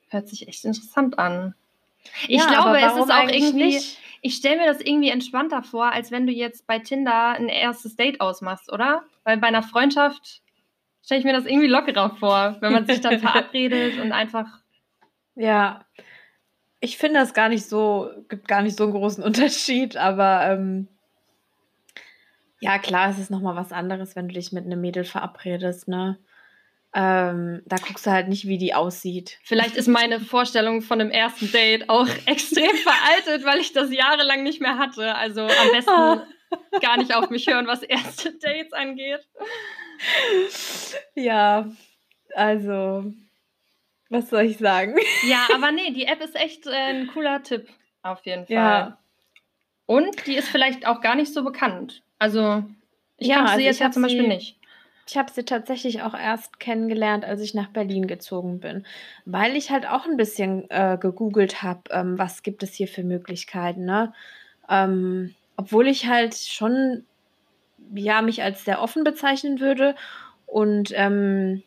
hört 0.08 0.28
sich 0.28 0.48
echt 0.48 0.64
interessant 0.64 1.20
an. 1.20 1.54
Ich 2.26 2.40
ja, 2.40 2.46
glaube, 2.48 2.80
es 2.80 2.96
ist 2.96 3.12
auch 3.12 3.28
irgendwie, 3.28 3.66
nicht? 3.66 3.98
ich 4.20 4.34
stelle 4.34 4.56
mir 4.56 4.66
das 4.66 4.80
irgendwie 4.80 5.10
entspannter 5.10 5.62
vor, 5.62 5.92
als 5.92 6.10
wenn 6.10 6.26
du 6.26 6.32
jetzt 6.32 6.66
bei 6.66 6.80
Tinder 6.80 7.28
ein 7.28 7.48
erstes 7.48 7.94
Date 7.94 8.20
ausmachst, 8.20 8.72
oder? 8.72 9.04
Weil 9.22 9.36
bei 9.36 9.46
einer 9.46 9.62
Freundschaft 9.62 10.42
stelle 11.04 11.20
ich 11.20 11.24
mir 11.24 11.32
das 11.32 11.46
irgendwie 11.46 11.68
lockerer 11.68 12.16
vor, 12.16 12.56
wenn 12.58 12.72
man 12.72 12.86
sich 12.86 13.00
dann 13.00 13.20
verabredet 13.20 14.00
und 14.00 14.10
einfach. 14.10 14.48
Ja, 15.36 15.84
ich 16.80 16.98
finde 16.98 17.20
das 17.20 17.34
gar 17.34 17.48
nicht 17.48 17.66
so, 17.66 18.10
gibt 18.28 18.48
gar 18.48 18.62
nicht 18.62 18.76
so 18.76 18.82
einen 18.82 18.94
großen 18.94 19.22
Unterschied, 19.22 19.96
aber 19.96 20.44
ähm, 20.50 20.88
ja, 22.62 22.78
klar, 22.78 23.10
es 23.10 23.18
ist 23.18 23.30
noch 23.30 23.40
mal 23.40 23.56
was 23.56 23.72
anderes, 23.72 24.14
wenn 24.14 24.28
du 24.28 24.34
dich 24.34 24.52
mit 24.52 24.64
einem 24.64 24.80
Mädel 24.80 25.02
verabredest, 25.02 25.88
ne? 25.88 26.16
Ähm, 26.94 27.60
da 27.66 27.76
guckst 27.76 28.06
du 28.06 28.12
halt 28.12 28.28
nicht, 28.28 28.46
wie 28.46 28.56
die 28.56 28.72
aussieht. 28.72 29.40
Vielleicht 29.42 29.76
ist 29.76 29.88
meine 29.88 30.20
Vorstellung 30.20 30.80
von 30.80 31.00
dem 31.00 31.10
ersten 31.10 31.50
Date 31.50 31.88
auch 31.88 32.06
extrem 32.26 32.70
veraltet, 32.76 33.44
weil 33.44 33.58
ich 33.58 33.72
das 33.72 33.92
jahrelang 33.92 34.44
nicht 34.44 34.60
mehr 34.60 34.78
hatte. 34.78 35.12
Also 35.16 35.40
am 35.40 35.70
besten 35.72 36.22
gar 36.80 36.98
nicht 36.98 37.12
auf 37.16 37.30
mich 37.30 37.48
hören, 37.48 37.66
was 37.66 37.82
erste 37.82 38.32
Dates 38.38 38.72
angeht. 38.72 39.26
Ja, 41.16 41.66
also, 42.36 43.12
was 44.08 44.30
soll 44.30 44.42
ich 44.42 44.58
sagen? 44.58 44.94
Ja, 45.26 45.48
aber 45.52 45.72
nee, 45.72 45.90
die 45.90 46.04
App 46.04 46.22
ist 46.22 46.36
echt 46.36 46.68
äh, 46.68 46.70
ein 46.70 47.08
cooler 47.08 47.42
Tipp, 47.42 47.68
auf 48.02 48.24
jeden 48.24 48.46
Fall. 48.46 48.54
Ja. 48.54 48.98
Und 49.86 50.26
die 50.26 50.36
ist 50.36 50.48
vielleicht 50.48 50.86
auch 50.86 51.00
gar 51.00 51.16
nicht 51.16 51.32
so 51.32 51.42
bekannt. 51.42 52.02
Also, 52.22 52.62
ich 53.18 53.26
ja, 53.26 53.38
kannte 53.38 53.48
sie 53.48 53.54
also 53.54 53.64
jetzt 53.64 53.80
ja 53.80 53.90
zum 53.90 54.02
Beispiel 54.02 54.28
nicht. 54.28 54.56
Ich 55.08 55.16
habe 55.16 55.32
sie 55.32 55.44
tatsächlich 55.44 56.02
auch 56.02 56.14
erst 56.14 56.60
kennengelernt, 56.60 57.24
als 57.24 57.40
ich 57.40 57.52
nach 57.52 57.66
Berlin 57.66 58.06
gezogen 58.06 58.60
bin, 58.60 58.86
weil 59.24 59.56
ich 59.56 59.72
halt 59.72 59.88
auch 59.88 60.06
ein 60.06 60.16
bisschen 60.16 60.70
äh, 60.70 60.96
gegoogelt 61.00 61.64
habe, 61.64 61.80
ähm, 61.90 62.20
was 62.20 62.44
gibt 62.44 62.62
es 62.62 62.74
hier 62.74 62.86
für 62.86 63.02
Möglichkeiten. 63.02 63.84
Ne? 63.84 64.12
Ähm, 64.70 65.34
obwohl 65.56 65.88
ich 65.88 66.06
halt 66.06 66.36
schon 66.36 67.04
ja 67.92 68.22
mich 68.22 68.40
als 68.40 68.64
sehr 68.64 68.80
offen 68.80 69.02
bezeichnen 69.02 69.58
würde 69.58 69.96
und 70.46 70.92
ähm, 70.94 71.64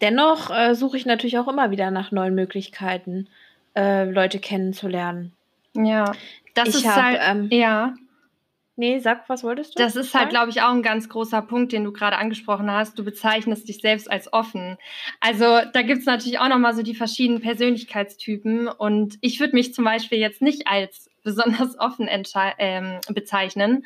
dennoch 0.00 0.56
äh, 0.56 0.76
suche 0.76 0.98
ich 0.98 1.04
natürlich 1.04 1.36
auch 1.36 1.48
immer 1.48 1.72
wieder 1.72 1.90
nach 1.90 2.12
neuen 2.12 2.36
Möglichkeiten, 2.36 3.26
äh, 3.74 4.04
Leute 4.08 4.38
kennenzulernen. 4.38 5.32
Ja, 5.74 6.12
das 6.54 6.68
ich 6.68 6.74
ist 6.76 6.86
hab, 6.86 7.02
halt 7.02 7.20
ähm, 7.24 7.48
ja. 7.50 7.94
Nee, 8.78 9.00
sag, 9.00 9.28
was 9.28 9.42
wolltest 9.42 9.76
du? 9.76 9.82
Das 9.82 9.96
ist 9.96 10.14
halt, 10.14 10.30
glaube 10.30 10.50
ich, 10.50 10.62
auch 10.62 10.70
ein 10.70 10.84
ganz 10.84 11.08
großer 11.08 11.42
Punkt, 11.42 11.72
den 11.72 11.82
du 11.82 11.92
gerade 11.92 12.16
angesprochen 12.16 12.70
hast. 12.70 12.96
Du 12.96 13.04
bezeichnest 13.04 13.68
dich 13.68 13.80
selbst 13.80 14.08
als 14.08 14.32
offen. 14.32 14.78
Also 15.18 15.62
da 15.72 15.82
gibt 15.82 15.98
es 15.98 16.06
natürlich 16.06 16.38
auch 16.38 16.48
nochmal 16.48 16.76
so 16.76 16.82
die 16.82 16.94
verschiedenen 16.94 17.40
Persönlichkeitstypen. 17.40 18.68
Und 18.68 19.18
ich 19.20 19.40
würde 19.40 19.56
mich 19.56 19.74
zum 19.74 19.84
Beispiel 19.84 20.18
jetzt 20.18 20.42
nicht 20.42 20.68
als 20.68 21.10
besonders 21.24 21.76
offen 21.80 22.08
ähm, 22.58 23.00
bezeichnen. 23.08 23.84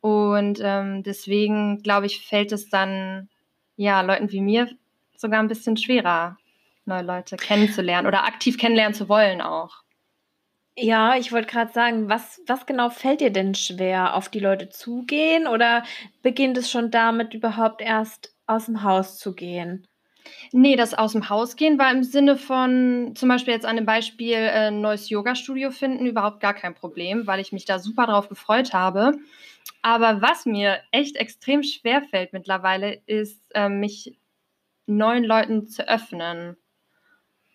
Und 0.00 0.58
ähm, 0.60 1.04
deswegen, 1.04 1.84
glaube 1.84 2.06
ich, 2.06 2.26
fällt 2.26 2.50
es 2.50 2.68
dann 2.68 3.28
ja 3.76 4.00
Leuten 4.00 4.32
wie 4.32 4.40
mir 4.40 4.68
sogar 5.16 5.38
ein 5.38 5.46
bisschen 5.46 5.76
schwerer, 5.76 6.36
neue 6.84 7.02
Leute 7.02 7.36
kennenzulernen 7.36 8.08
oder 8.08 8.24
aktiv 8.24 8.58
kennenlernen 8.58 8.94
zu 8.94 9.08
wollen 9.08 9.40
auch. 9.40 9.84
Ja, 10.78 11.16
ich 11.16 11.32
wollte 11.32 11.50
gerade 11.50 11.72
sagen, 11.72 12.10
was, 12.10 12.42
was 12.46 12.66
genau 12.66 12.90
fällt 12.90 13.22
dir 13.22 13.30
denn 13.30 13.54
schwer? 13.54 14.14
Auf 14.14 14.28
die 14.28 14.40
Leute 14.40 14.68
zugehen 14.68 15.46
oder 15.46 15.84
beginnt 16.22 16.58
es 16.58 16.70
schon 16.70 16.90
damit, 16.90 17.32
überhaupt 17.32 17.80
erst 17.80 18.34
aus 18.46 18.66
dem 18.66 18.82
Haus 18.82 19.16
zu 19.16 19.34
gehen? 19.34 19.86
Nee, 20.52 20.76
das 20.76 20.92
aus 20.92 21.12
dem 21.12 21.30
Haus 21.30 21.56
gehen 21.56 21.78
war 21.78 21.90
im 21.90 22.02
Sinne 22.02 22.36
von 22.36 23.12
zum 23.14 23.28
Beispiel 23.28 23.54
jetzt 23.54 23.64
an 23.64 23.76
dem 23.76 23.86
Beispiel 23.86 24.34
äh, 24.34 24.70
neues 24.70 25.08
Yoga-Studio 25.08 25.70
finden 25.70 26.04
überhaupt 26.04 26.40
gar 26.40 26.52
kein 26.52 26.74
Problem, 26.74 27.26
weil 27.26 27.40
ich 27.40 27.52
mich 27.52 27.64
da 27.64 27.78
super 27.78 28.06
drauf 28.06 28.28
gefreut 28.28 28.74
habe. 28.74 29.12
Aber 29.82 30.20
was 30.20 30.44
mir 30.44 30.80
echt 30.90 31.16
extrem 31.16 31.62
schwer 31.62 32.02
fällt 32.02 32.32
mittlerweile, 32.32 33.00
ist, 33.06 33.40
äh, 33.54 33.68
mich 33.68 34.18
neuen 34.86 35.24
Leuten 35.24 35.66
zu 35.68 35.88
öffnen 35.88 36.56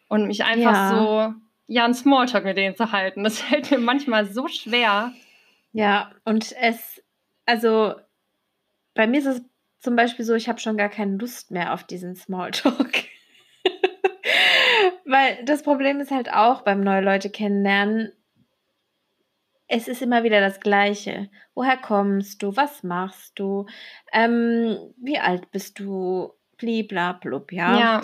und 0.08 0.28
mich 0.28 0.44
einfach 0.44 0.74
ja. 0.74 0.90
so 0.90 1.34
ja, 1.72 1.86
einen 1.86 1.94
Smalltalk 1.94 2.44
mit 2.44 2.58
denen 2.58 2.76
zu 2.76 2.92
halten. 2.92 3.24
Das 3.24 3.40
fällt 3.42 3.72
mir 3.72 3.78
manchmal 3.78 4.26
so 4.26 4.50
schwer. 4.50 5.14
Ja, 5.72 6.12
und 6.26 6.54
es, 6.60 7.02
also 7.46 7.96
bei 8.94 9.08
mir 9.08 9.20
ist 9.20 9.26
es 9.26 9.42
zum 9.80 9.96
Beispiel 9.96 10.26
so, 10.26 10.36
ich 10.36 10.50
habe 10.50 10.60
schon 10.60 10.76
gar 10.76 10.90
keine 10.90 11.16
Lust 11.16 11.50
mehr 11.50 11.74
auf 11.74 11.86
diesen 11.86 12.16
Smalltalk. 12.16 13.06
Weil 15.06 15.46
das 15.46 15.64
Problem 15.64 16.02
ist 16.02 16.12
halt 16.12 16.32
auch 16.34 16.64
beim 16.64 16.82
neue 16.82 17.02
Leute 17.02 17.30
kennenlernen, 17.30 18.12
es 19.74 19.88
ist 19.88 20.02
immer 20.02 20.24
wieder 20.24 20.42
das 20.42 20.60
Gleiche. 20.60 21.30
Woher 21.56 21.78
kommst 21.78 22.44
du? 22.44 22.58
Was 22.58 22.84
machst 22.84 23.40
du? 23.40 23.68
Ähm, 24.12 24.78
wie 24.98 25.18
alt 25.18 25.50
bist 25.52 25.80
du? 25.80 26.34
Bliblablub, 26.58 27.54
ja. 27.54 27.80
Ja 27.80 28.02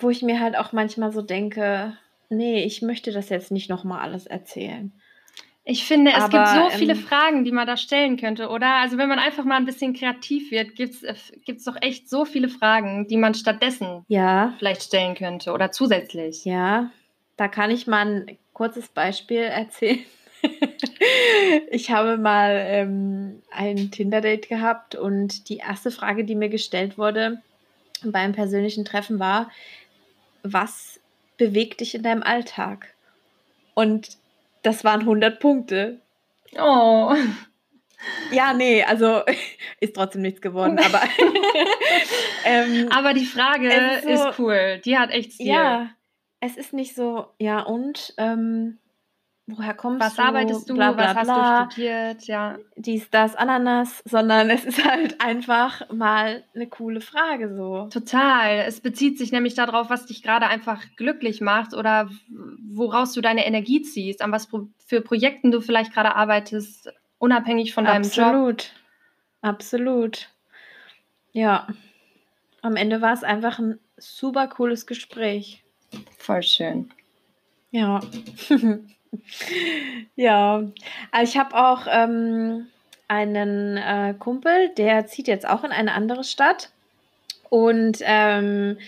wo 0.00 0.10
ich 0.10 0.22
mir 0.22 0.40
halt 0.40 0.56
auch 0.56 0.72
manchmal 0.72 1.12
so 1.12 1.22
denke, 1.22 1.96
nee, 2.28 2.64
ich 2.64 2.82
möchte 2.82 3.12
das 3.12 3.28
jetzt 3.28 3.50
nicht 3.50 3.68
nochmal 3.68 4.00
alles 4.00 4.26
erzählen. 4.26 4.92
Ich 5.70 5.84
finde, 5.84 6.12
es 6.12 6.24
Aber, 6.24 6.28
gibt 6.28 6.48
so 6.48 6.78
viele 6.78 6.94
ähm, 6.94 6.98
Fragen, 6.98 7.44
die 7.44 7.52
man 7.52 7.66
da 7.66 7.76
stellen 7.76 8.16
könnte, 8.16 8.48
oder? 8.48 8.76
Also 8.76 8.96
wenn 8.96 9.08
man 9.08 9.18
einfach 9.18 9.44
mal 9.44 9.56
ein 9.56 9.66
bisschen 9.66 9.92
kreativ 9.92 10.50
wird, 10.50 10.74
gibt 10.76 10.94
es 10.94 11.02
äh, 11.02 11.14
doch 11.66 11.76
echt 11.82 12.08
so 12.08 12.24
viele 12.24 12.48
Fragen, 12.48 13.06
die 13.06 13.18
man 13.18 13.34
stattdessen 13.34 14.02
ja. 14.08 14.54
vielleicht 14.58 14.82
stellen 14.82 15.14
könnte 15.14 15.52
oder 15.52 15.70
zusätzlich. 15.70 16.46
Ja, 16.46 16.90
da 17.36 17.48
kann 17.48 17.70
ich 17.70 17.86
mal 17.86 18.06
ein 18.06 18.38
kurzes 18.54 18.88
Beispiel 18.88 19.42
erzählen. 19.42 19.98
ich 21.70 21.90
habe 21.90 22.16
mal 22.16 22.64
ähm, 22.66 23.42
ein 23.50 23.90
Tinder-Date 23.90 24.48
gehabt 24.48 24.94
und 24.94 25.50
die 25.50 25.58
erste 25.58 25.90
Frage, 25.90 26.24
die 26.24 26.34
mir 26.34 26.48
gestellt 26.48 26.96
wurde, 26.96 27.42
beim 28.04 28.32
persönlichen 28.32 28.84
Treffen 28.84 29.18
war, 29.18 29.50
was 30.42 31.00
bewegt 31.36 31.80
dich 31.80 31.94
in 31.94 32.02
deinem 32.02 32.22
Alltag? 32.22 32.94
Und 33.74 34.18
das 34.62 34.84
waren 34.84 35.00
100 35.00 35.40
Punkte. 35.40 36.00
Oh. 36.58 37.14
Ja, 38.30 38.52
nee, 38.52 38.82
also 38.82 39.22
ist 39.80 39.94
trotzdem 39.94 40.22
nichts 40.22 40.40
geworden, 40.40 40.78
aber. 40.84 41.02
ähm, 42.44 42.88
aber 42.90 43.14
die 43.14 43.26
Frage 43.26 43.68
ist, 43.68 44.04
so, 44.04 44.08
ist, 44.08 44.38
cool. 44.38 44.80
Die 44.84 44.98
hat 44.98 45.10
echt 45.10 45.32
Stil. 45.32 45.46
Ja, 45.46 45.90
es 46.40 46.56
ist 46.56 46.72
nicht 46.72 46.94
so, 46.94 47.26
ja, 47.38 47.60
und 47.60 48.14
ähm, 48.16 48.78
woher 49.48 49.74
kommst 49.74 50.00
was 50.00 50.14
du? 50.14 50.18
Was 50.18 50.28
arbeitest 50.28 50.70
du? 50.70 50.74
Bla, 50.74 50.92
bla, 50.92 51.14
was 51.14 51.28
hast 51.28 51.68
du 51.68 51.72
studiert? 51.72 52.26
Ja. 52.26 52.58
Dies, 52.76 53.10
das, 53.10 53.34
Ananas, 53.34 54.02
sondern 54.04 54.50
es 54.50 54.64
ist 54.64 54.84
halt 54.84 55.20
einfach 55.20 55.90
mal 55.90 56.44
eine 56.54 56.66
coole 56.68 57.00
Frage 57.00 57.54
so. 57.54 57.88
Total. 57.90 58.58
Es 58.66 58.80
bezieht 58.80 59.18
sich 59.18 59.32
nämlich 59.32 59.54
darauf, 59.54 59.90
was 59.90 60.06
dich 60.06 60.22
gerade 60.22 60.46
einfach 60.46 60.82
glücklich 60.96 61.40
macht 61.40 61.74
oder 61.74 62.10
woraus 62.70 63.12
du 63.12 63.20
deine 63.20 63.46
Energie 63.46 63.82
ziehst, 63.82 64.22
an 64.22 64.32
was 64.32 64.48
für 64.86 65.00
Projekten 65.00 65.50
du 65.50 65.60
vielleicht 65.60 65.92
gerade 65.92 66.14
arbeitest, 66.14 66.92
unabhängig 67.18 67.74
von 67.74 67.84
deinem 67.84 68.04
Absolut. 68.04 68.26
Job. 68.26 68.38
Absolut. 68.38 68.78
Absolut. 69.40 70.28
Ja. 71.32 71.68
Am 72.62 72.76
Ende 72.76 73.00
war 73.00 73.12
es 73.12 73.22
einfach 73.22 73.58
ein 73.58 73.78
super 73.96 74.48
cooles 74.48 74.86
Gespräch. 74.86 75.64
Voll 76.18 76.42
schön. 76.42 76.90
Ja. 77.70 78.00
Ja, 80.16 80.64
also 81.12 81.32
ich 81.32 81.38
habe 81.38 81.56
auch 81.56 81.86
ähm, 81.88 82.66
einen 83.06 83.76
äh, 83.76 84.14
Kumpel, 84.18 84.70
der 84.76 85.06
zieht 85.06 85.28
jetzt 85.28 85.48
auch 85.48 85.64
in 85.64 85.70
eine 85.70 85.92
andere 85.92 86.24
Stadt. 86.24 86.70
Und 87.50 87.98
ähm, 88.02 88.78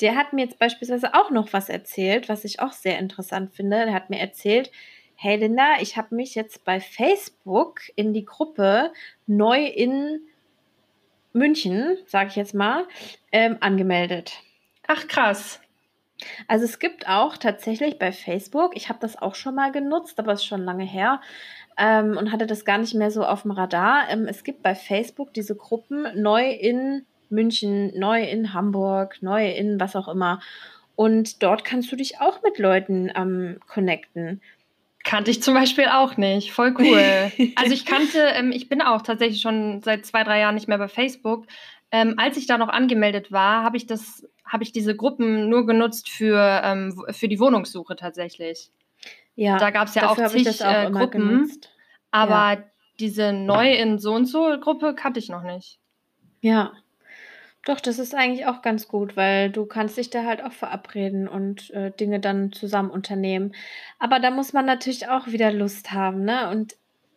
der 0.00 0.16
hat 0.16 0.32
mir 0.32 0.44
jetzt 0.44 0.58
beispielsweise 0.58 1.14
auch 1.14 1.30
noch 1.30 1.52
was 1.52 1.68
erzählt, 1.68 2.28
was 2.28 2.44
ich 2.44 2.60
auch 2.60 2.72
sehr 2.72 2.98
interessant 2.98 3.54
finde. 3.54 3.84
Der 3.84 3.94
hat 3.94 4.10
mir 4.10 4.18
erzählt, 4.18 4.70
hey 5.14 5.36
Linda, 5.36 5.80
ich 5.80 5.96
habe 5.96 6.14
mich 6.14 6.34
jetzt 6.34 6.64
bei 6.64 6.80
Facebook 6.80 7.80
in 7.96 8.12
die 8.12 8.24
Gruppe 8.24 8.92
neu 9.26 9.64
in 9.64 10.20
München, 11.32 11.98
sage 12.06 12.30
ich 12.30 12.36
jetzt 12.36 12.54
mal, 12.54 12.86
ähm, 13.30 13.58
angemeldet. 13.60 14.42
Ach 14.86 15.06
krass. 15.06 15.60
Also 16.48 16.64
es 16.64 16.78
gibt 16.78 17.08
auch 17.08 17.36
tatsächlich 17.36 17.98
bei 17.98 18.12
Facebook, 18.12 18.76
ich 18.76 18.88
habe 18.88 18.98
das 19.00 19.20
auch 19.20 19.34
schon 19.34 19.54
mal 19.54 19.72
genutzt, 19.72 20.18
aber 20.18 20.32
es 20.32 20.40
ist 20.40 20.46
schon 20.46 20.64
lange 20.64 20.84
her 20.84 21.20
ähm, 21.78 22.16
und 22.16 22.32
hatte 22.32 22.46
das 22.46 22.64
gar 22.64 22.78
nicht 22.78 22.94
mehr 22.94 23.10
so 23.10 23.24
auf 23.24 23.42
dem 23.42 23.52
Radar. 23.52 24.08
Ähm, 24.10 24.26
es 24.28 24.44
gibt 24.44 24.62
bei 24.62 24.74
Facebook 24.74 25.32
diese 25.34 25.56
Gruppen 25.56 26.06
neu 26.14 26.50
in 26.50 27.06
München, 27.30 27.98
neu 27.98 28.22
in 28.22 28.52
Hamburg, 28.52 29.18
neu 29.22 29.50
in 29.50 29.80
was 29.80 29.96
auch 29.96 30.08
immer. 30.08 30.40
Und 30.96 31.42
dort 31.42 31.64
kannst 31.64 31.90
du 31.90 31.96
dich 31.96 32.20
auch 32.20 32.42
mit 32.42 32.58
Leuten 32.58 33.10
ähm, 33.14 33.58
connecten. 33.66 34.42
Kannte 35.02 35.30
ich 35.30 35.42
zum 35.42 35.54
Beispiel 35.54 35.86
auch 35.86 36.18
nicht. 36.18 36.52
Voll 36.52 36.74
cool. 36.78 37.32
also 37.56 37.72
ich 37.72 37.86
kannte, 37.86 38.18
ähm, 38.34 38.52
ich 38.52 38.68
bin 38.68 38.82
auch 38.82 39.00
tatsächlich 39.00 39.40
schon 39.40 39.80
seit 39.82 40.04
zwei, 40.04 40.24
drei 40.24 40.40
Jahren 40.40 40.56
nicht 40.56 40.68
mehr 40.68 40.76
bei 40.76 40.88
Facebook. 40.88 41.46
Ähm, 41.92 42.14
als 42.18 42.36
ich 42.36 42.46
da 42.46 42.58
noch 42.58 42.68
angemeldet 42.68 43.32
war, 43.32 43.64
habe 43.64 43.76
ich 43.76 43.86
das 43.86 44.24
habe 44.44 44.64
ich 44.64 44.72
diese 44.72 44.96
Gruppen 44.96 45.48
nur 45.48 45.64
genutzt 45.64 46.08
für, 46.08 46.60
ähm, 46.64 47.04
für 47.10 47.28
die 47.28 47.38
Wohnungssuche 47.38 47.94
tatsächlich. 47.94 48.70
Ja, 49.36 49.58
da 49.58 49.70
gab 49.70 49.86
es 49.86 49.94
ja 49.94 50.08
auch 50.08 50.16
zig 50.26 50.64
auch 50.64 50.72
äh, 50.72 50.90
Gruppen, 50.90 51.28
genutzt. 51.28 51.70
aber 52.10 52.58
ja. 52.58 52.64
diese 52.98 53.32
neu 53.32 53.72
in 53.72 53.98
so 53.98 54.12
und 54.12 54.26
so 54.26 54.58
Gruppe 54.60 54.94
kannte 54.94 55.20
ich 55.20 55.28
noch 55.28 55.44
nicht. 55.44 55.78
Ja, 56.40 56.72
doch, 57.66 57.78
das 57.80 57.98
ist 57.98 58.14
eigentlich 58.14 58.46
auch 58.46 58.62
ganz 58.62 58.88
gut, 58.88 59.16
weil 59.16 59.50
du 59.50 59.66
kannst 59.66 59.98
dich 59.98 60.08
da 60.08 60.24
halt 60.24 60.42
auch 60.42 60.52
verabreden 60.52 61.28
und 61.28 61.70
äh, 61.70 61.90
Dinge 61.90 62.18
dann 62.18 62.52
zusammen 62.52 62.90
unternehmen. 62.90 63.54
Aber 63.98 64.18
da 64.18 64.30
muss 64.30 64.54
man 64.54 64.64
natürlich 64.64 65.08
auch 65.08 65.26
wieder 65.26 65.52
Lust 65.52 65.92
haben, 65.92 66.24
ne? 66.24 66.48
Und 66.50 66.76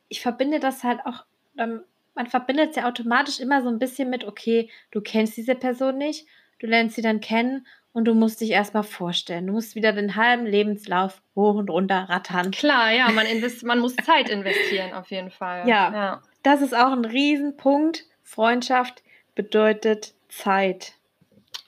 ich 0.10 0.22
verbinde 0.22 0.60
das 0.60 0.84
halt 0.84 1.00
auch 1.06 1.26
dann 1.56 1.82
man 2.16 2.28
verbindet 2.28 2.72
es 2.72 2.76
ja 2.76 2.88
automatisch 2.88 3.40
immer 3.40 3.62
so 3.62 3.70
ein 3.70 3.80
bisschen 3.80 4.10
mit, 4.10 4.26
okay, 4.26 4.70
du 4.92 5.02
kennst 5.02 5.38
diese 5.38 5.56
Person 5.56 5.98
nicht, 5.98 6.28
du 6.60 6.68
lernst 6.68 6.96
sie 6.96 7.02
dann 7.02 7.20
kennen 7.20 7.66
und 7.94 8.06
du 8.06 8.14
musst 8.14 8.42
dich 8.42 8.52
erstmal 8.52 8.84
vorstellen. 8.84 9.48
Du 9.48 9.54
musst 9.54 9.76
wieder 9.76 9.94
den 9.94 10.16
halben 10.16 10.46
Lebenslauf 10.46 11.22
hoch 11.36 11.56
und 11.56 11.70
runter 11.70 12.10
rattern. 12.10 12.52
Klar, 12.52 12.92
ja, 12.92 13.10
man, 13.12 13.26
invest 13.32 13.64
man 13.64 13.80
muss 13.80 13.96
Zeit 13.96 14.30
investieren, 14.30 14.94
auf 14.94 15.12
jeden 15.12 15.32
Fall. 15.32 15.68
Ja, 15.68 15.94
ja, 15.94 16.22
das 16.42 16.62
ist 16.62 16.76
auch 16.76 16.92
ein 16.92 17.06
Riesenpunkt. 17.06 18.06
Freundschaft 18.24 19.04
bedeutet 19.36 20.14
Zeit. 20.30 20.94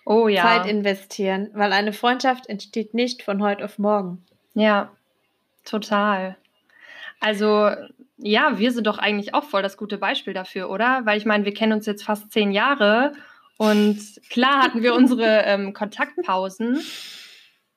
Oh 0.05 0.27
ja. 0.27 0.43
Zeit 0.43 0.67
investieren, 0.67 1.49
weil 1.53 1.73
eine 1.73 1.93
Freundschaft 1.93 2.47
entsteht 2.47 2.93
nicht 2.93 3.23
von 3.23 3.41
heute 3.41 3.65
auf 3.65 3.79
morgen. 3.79 4.23
Ja, 4.53 4.91
total. 5.63 6.37
Also 7.19 7.71
ja, 8.17 8.57
wir 8.57 8.71
sind 8.71 8.87
doch 8.87 8.97
eigentlich 8.97 9.33
auch 9.33 9.43
voll 9.43 9.61
das 9.61 9.77
gute 9.77 9.97
Beispiel 9.97 10.33
dafür, 10.33 10.69
oder? 10.69 11.05
Weil 11.05 11.17
ich 11.17 11.25
meine, 11.25 11.45
wir 11.45 11.53
kennen 11.53 11.73
uns 11.73 11.85
jetzt 11.85 12.03
fast 12.03 12.31
zehn 12.31 12.51
Jahre 12.51 13.13
und 13.57 13.99
klar 14.29 14.63
hatten 14.63 14.81
wir 14.83 14.95
unsere 14.95 15.41
ähm, 15.45 15.73
Kontaktpausen, 15.73 16.81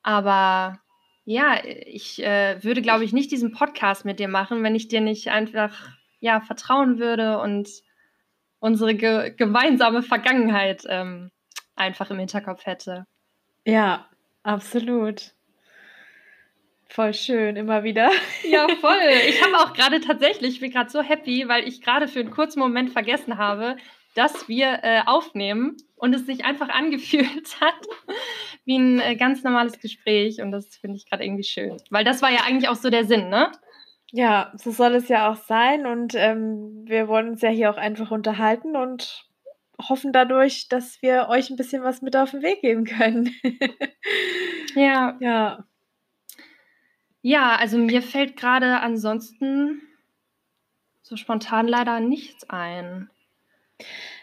aber 0.03 0.79
ja, 1.25 1.57
ich 1.63 2.23
äh, 2.23 2.63
würde, 2.63 2.81
glaube 2.81 3.03
ich, 3.03 3.13
nicht 3.13 3.31
diesen 3.31 3.51
Podcast 3.51 4.03
mit 4.03 4.19
dir 4.19 4.27
machen, 4.27 4.63
wenn 4.63 4.75
ich 4.75 4.87
dir 4.87 5.01
nicht 5.01 5.29
einfach 5.29 5.75
ja 6.19 6.41
vertrauen 6.41 6.99
würde 6.99 7.39
und 7.39 7.69
unsere 8.59 8.95
ge 8.95 9.33
gemeinsame 9.35 10.01
Vergangenheit 10.01 10.83
ähm, 10.87 11.31
einfach 11.75 12.09
im 12.11 12.19
Hinterkopf 12.19 12.65
hätte. 12.65 13.05
Ja, 13.65 14.07
absolut. 14.43 15.33
Voll 16.89 17.13
schön, 17.13 17.55
immer 17.55 17.83
wieder. 17.83 18.09
Ja, 18.43 18.67
voll. 18.81 18.97
Ich 19.27 19.43
habe 19.43 19.57
auch 19.57 19.73
gerade 19.75 20.01
tatsächlich, 20.01 20.55
ich 20.55 20.59
bin 20.59 20.71
gerade 20.71 20.89
so 20.89 21.01
happy, 21.01 21.47
weil 21.47 21.67
ich 21.67 21.81
gerade 21.81 22.07
für 22.07 22.19
einen 22.19 22.31
kurzen 22.31 22.59
Moment 22.59 22.89
vergessen 22.89 23.37
habe, 23.37 23.77
dass 24.15 24.49
wir 24.49 24.79
äh, 24.81 25.01
aufnehmen 25.05 25.77
und 25.95 26.15
es 26.15 26.25
sich 26.25 26.45
einfach 26.45 26.69
angefühlt 26.69 27.61
hat 27.61 27.87
wie 28.65 28.77
ein 28.77 28.99
äh, 28.99 29.15
ganz 29.15 29.43
normales 29.43 29.79
Gespräch. 29.79 30.41
Und 30.41 30.51
das 30.51 30.75
finde 30.77 30.97
ich 30.97 31.07
gerade 31.07 31.23
irgendwie 31.23 31.43
schön. 31.43 31.77
Weil 31.91 32.03
das 32.03 32.23
war 32.23 32.31
ja 32.31 32.41
eigentlich 32.45 32.69
auch 32.69 32.75
so 32.75 32.89
der 32.89 33.05
Sinn, 33.05 33.29
ne? 33.29 33.51
Ja, 34.11 34.51
so 34.55 34.71
soll 34.71 34.95
es 34.95 35.07
ja 35.09 35.31
auch 35.31 35.37
sein. 35.37 35.85
Und 35.85 36.15
ähm, 36.15 36.85
wir 36.85 37.07
wollen 37.07 37.29
uns 37.29 37.43
ja 37.43 37.49
hier 37.49 37.69
auch 37.69 37.77
einfach 37.77 38.09
unterhalten 38.09 38.75
und 38.75 39.25
hoffen 39.87 40.11
dadurch, 40.11 40.67
dass 40.69 41.01
wir 41.03 41.27
euch 41.29 41.51
ein 41.51 41.55
bisschen 41.55 41.83
was 41.83 42.01
mit 42.01 42.15
auf 42.15 42.31
den 42.31 42.41
Weg 42.41 42.61
geben 42.61 42.85
können. 42.85 43.31
ja. 44.75 45.15
Ja. 45.19 45.65
Ja, 47.21 47.55
also 47.57 47.77
mir 47.77 48.01
fällt 48.01 48.37
gerade 48.37 48.79
ansonsten 48.79 49.81
so 51.01 51.15
spontan 51.15 51.67
leider 51.67 51.99
nichts 51.99 52.49
ein. 52.49 53.09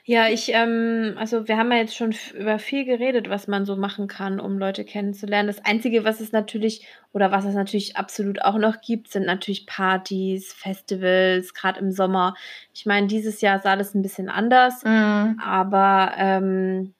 Ja, 0.04 0.28
ich, 0.28 0.52
ähm, 0.52 1.14
also 1.16 1.48
wir 1.48 1.56
haben 1.56 1.72
ja 1.72 1.78
jetzt 1.78 1.96
schon 1.96 2.14
über 2.34 2.58
viel 2.60 2.84
geredet, 2.84 3.28
was 3.28 3.48
man 3.48 3.64
so 3.66 3.74
machen 3.74 4.06
kann, 4.06 4.38
um 4.38 4.56
Leute 4.56 4.84
kennenzulernen. 4.84 5.48
Das 5.48 5.64
Einzige, 5.64 6.04
was 6.04 6.20
es 6.20 6.30
natürlich 6.30 6.86
oder 7.12 7.32
was 7.32 7.44
es 7.44 7.54
natürlich 7.54 7.96
absolut 7.96 8.40
auch 8.42 8.56
noch 8.56 8.80
gibt, 8.80 9.08
sind 9.10 9.26
natürlich 9.26 9.66
Partys, 9.66 10.52
Festivals, 10.52 11.54
gerade 11.54 11.80
im 11.80 11.90
Sommer. 11.90 12.34
Ich 12.72 12.86
meine, 12.86 13.08
dieses 13.08 13.40
Jahr 13.40 13.58
sah 13.58 13.74
das 13.74 13.94
ein 13.94 14.02
bisschen 14.02 14.28
anders, 14.28 14.84
Mhm. 14.84 15.40
aber 15.42 16.12
ähm, 16.16 16.94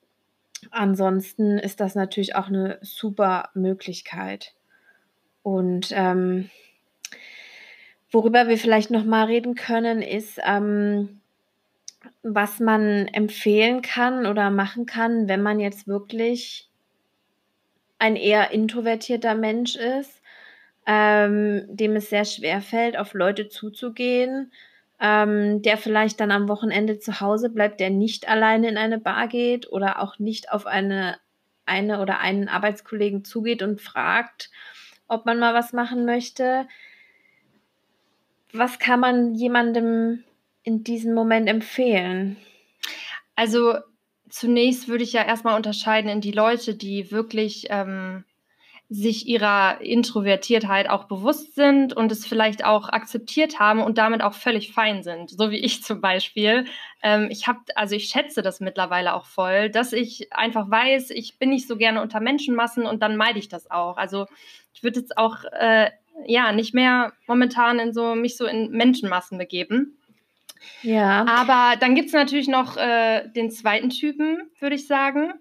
ansonsten 0.72 1.58
ist 1.58 1.80
das 1.80 1.94
natürlich 1.94 2.34
auch 2.34 2.48
eine 2.48 2.78
super 2.82 3.50
Möglichkeit. 3.54 4.55
Und 5.46 5.92
ähm, 5.92 6.50
worüber 8.10 8.48
wir 8.48 8.58
vielleicht 8.58 8.90
noch 8.90 9.04
mal 9.04 9.26
reden 9.26 9.54
können, 9.54 10.02
ist, 10.02 10.40
ähm 10.44 11.20
was 12.22 12.58
man 12.58 13.06
empfehlen 13.08 13.82
kann 13.82 14.26
oder 14.26 14.50
machen 14.50 14.86
kann, 14.86 15.28
wenn 15.28 15.42
man 15.42 15.60
jetzt 15.60 15.86
wirklich 15.86 16.68
ein 17.98 18.16
eher 18.16 18.50
introvertierter 18.50 19.36
Mensch 19.36 19.76
ist, 19.76 20.20
ähm, 20.86 21.64
dem 21.68 21.94
es 21.94 22.10
sehr 22.10 22.24
schwer 22.24 22.60
fällt, 22.60 22.96
auf 22.96 23.14
Leute 23.14 23.48
zuzugehen, 23.48 24.52
ähm, 25.00 25.62
der 25.62 25.78
vielleicht 25.78 26.18
dann 26.20 26.32
am 26.32 26.48
Wochenende 26.48 26.98
zu 26.98 27.20
Hause 27.20 27.50
bleibt, 27.50 27.78
der 27.78 27.90
nicht 27.90 28.28
alleine 28.28 28.68
in 28.68 28.78
eine 28.78 28.98
Bar 28.98 29.28
geht 29.28 29.70
oder 29.70 30.00
auch 30.02 30.18
nicht 30.18 30.50
auf 30.50 30.66
eine 30.66 31.16
eine 31.66 32.00
oder 32.00 32.20
einen 32.20 32.48
Arbeitskollegen 32.48 33.24
zugeht 33.24 33.62
und 33.62 33.80
fragt, 33.80 34.50
ob 35.08 35.26
man 35.26 35.38
mal 35.38 35.54
was 35.54 35.72
machen 35.72 36.04
möchte. 36.04 36.66
Was 38.52 38.78
kann 38.78 39.00
man 39.00 39.34
jemandem 39.34 40.24
in 40.62 40.84
diesem 40.84 41.14
Moment 41.14 41.48
empfehlen? 41.48 42.36
Also 43.34 43.74
zunächst 44.28 44.88
würde 44.88 45.04
ich 45.04 45.12
ja 45.12 45.24
erstmal 45.24 45.56
unterscheiden 45.56 46.10
in 46.10 46.20
die 46.20 46.32
Leute, 46.32 46.74
die 46.74 47.10
wirklich 47.10 47.66
ähm, 47.70 48.24
sich 48.88 49.26
ihrer 49.26 49.80
Introvertiertheit 49.80 50.88
auch 50.88 51.04
bewusst 51.04 51.56
sind 51.56 51.92
und 51.92 52.12
es 52.12 52.24
vielleicht 52.24 52.64
auch 52.64 52.88
akzeptiert 52.88 53.58
haben 53.58 53.80
und 53.82 53.98
damit 53.98 54.22
auch 54.22 54.34
völlig 54.34 54.72
fein 54.72 55.02
sind, 55.02 55.30
so 55.30 55.50
wie 55.50 55.58
ich 55.58 55.82
zum 55.82 56.00
Beispiel. 56.00 56.66
Ähm, 57.02 57.28
ich 57.30 57.48
habe, 57.48 57.58
also 57.74 57.96
ich 57.96 58.04
schätze 58.08 58.42
das 58.42 58.60
mittlerweile 58.60 59.14
auch 59.14 59.26
voll, 59.26 59.70
dass 59.70 59.92
ich 59.92 60.32
einfach 60.32 60.70
weiß, 60.70 61.10
ich 61.10 61.38
bin 61.38 61.50
nicht 61.50 61.66
so 61.66 61.76
gerne 61.76 62.00
unter 62.00 62.20
Menschenmassen 62.20 62.86
und 62.86 63.02
dann 63.02 63.16
meide 63.16 63.40
ich 63.40 63.48
das 63.48 63.68
auch. 63.70 63.96
Also 63.96 64.26
ich 64.72 64.84
würde 64.84 65.00
jetzt 65.00 65.18
auch 65.18 65.38
äh, 65.52 65.90
ja 66.24 66.52
nicht 66.52 66.72
mehr 66.72 67.12
momentan 67.26 67.80
in 67.80 67.92
so 67.92 68.14
mich 68.14 68.36
so 68.36 68.46
in 68.46 68.70
Menschenmassen 68.70 69.36
begeben. 69.36 69.98
Ja. 70.82 71.26
Aber 71.28 71.76
dann 71.76 71.96
gibt 71.96 72.08
es 72.08 72.12
natürlich 72.14 72.48
noch 72.48 72.76
äh, 72.76 73.28
den 73.30 73.50
zweiten 73.50 73.90
Typen, 73.90 74.48
würde 74.60 74.76
ich 74.76 74.86
sagen, 74.86 75.34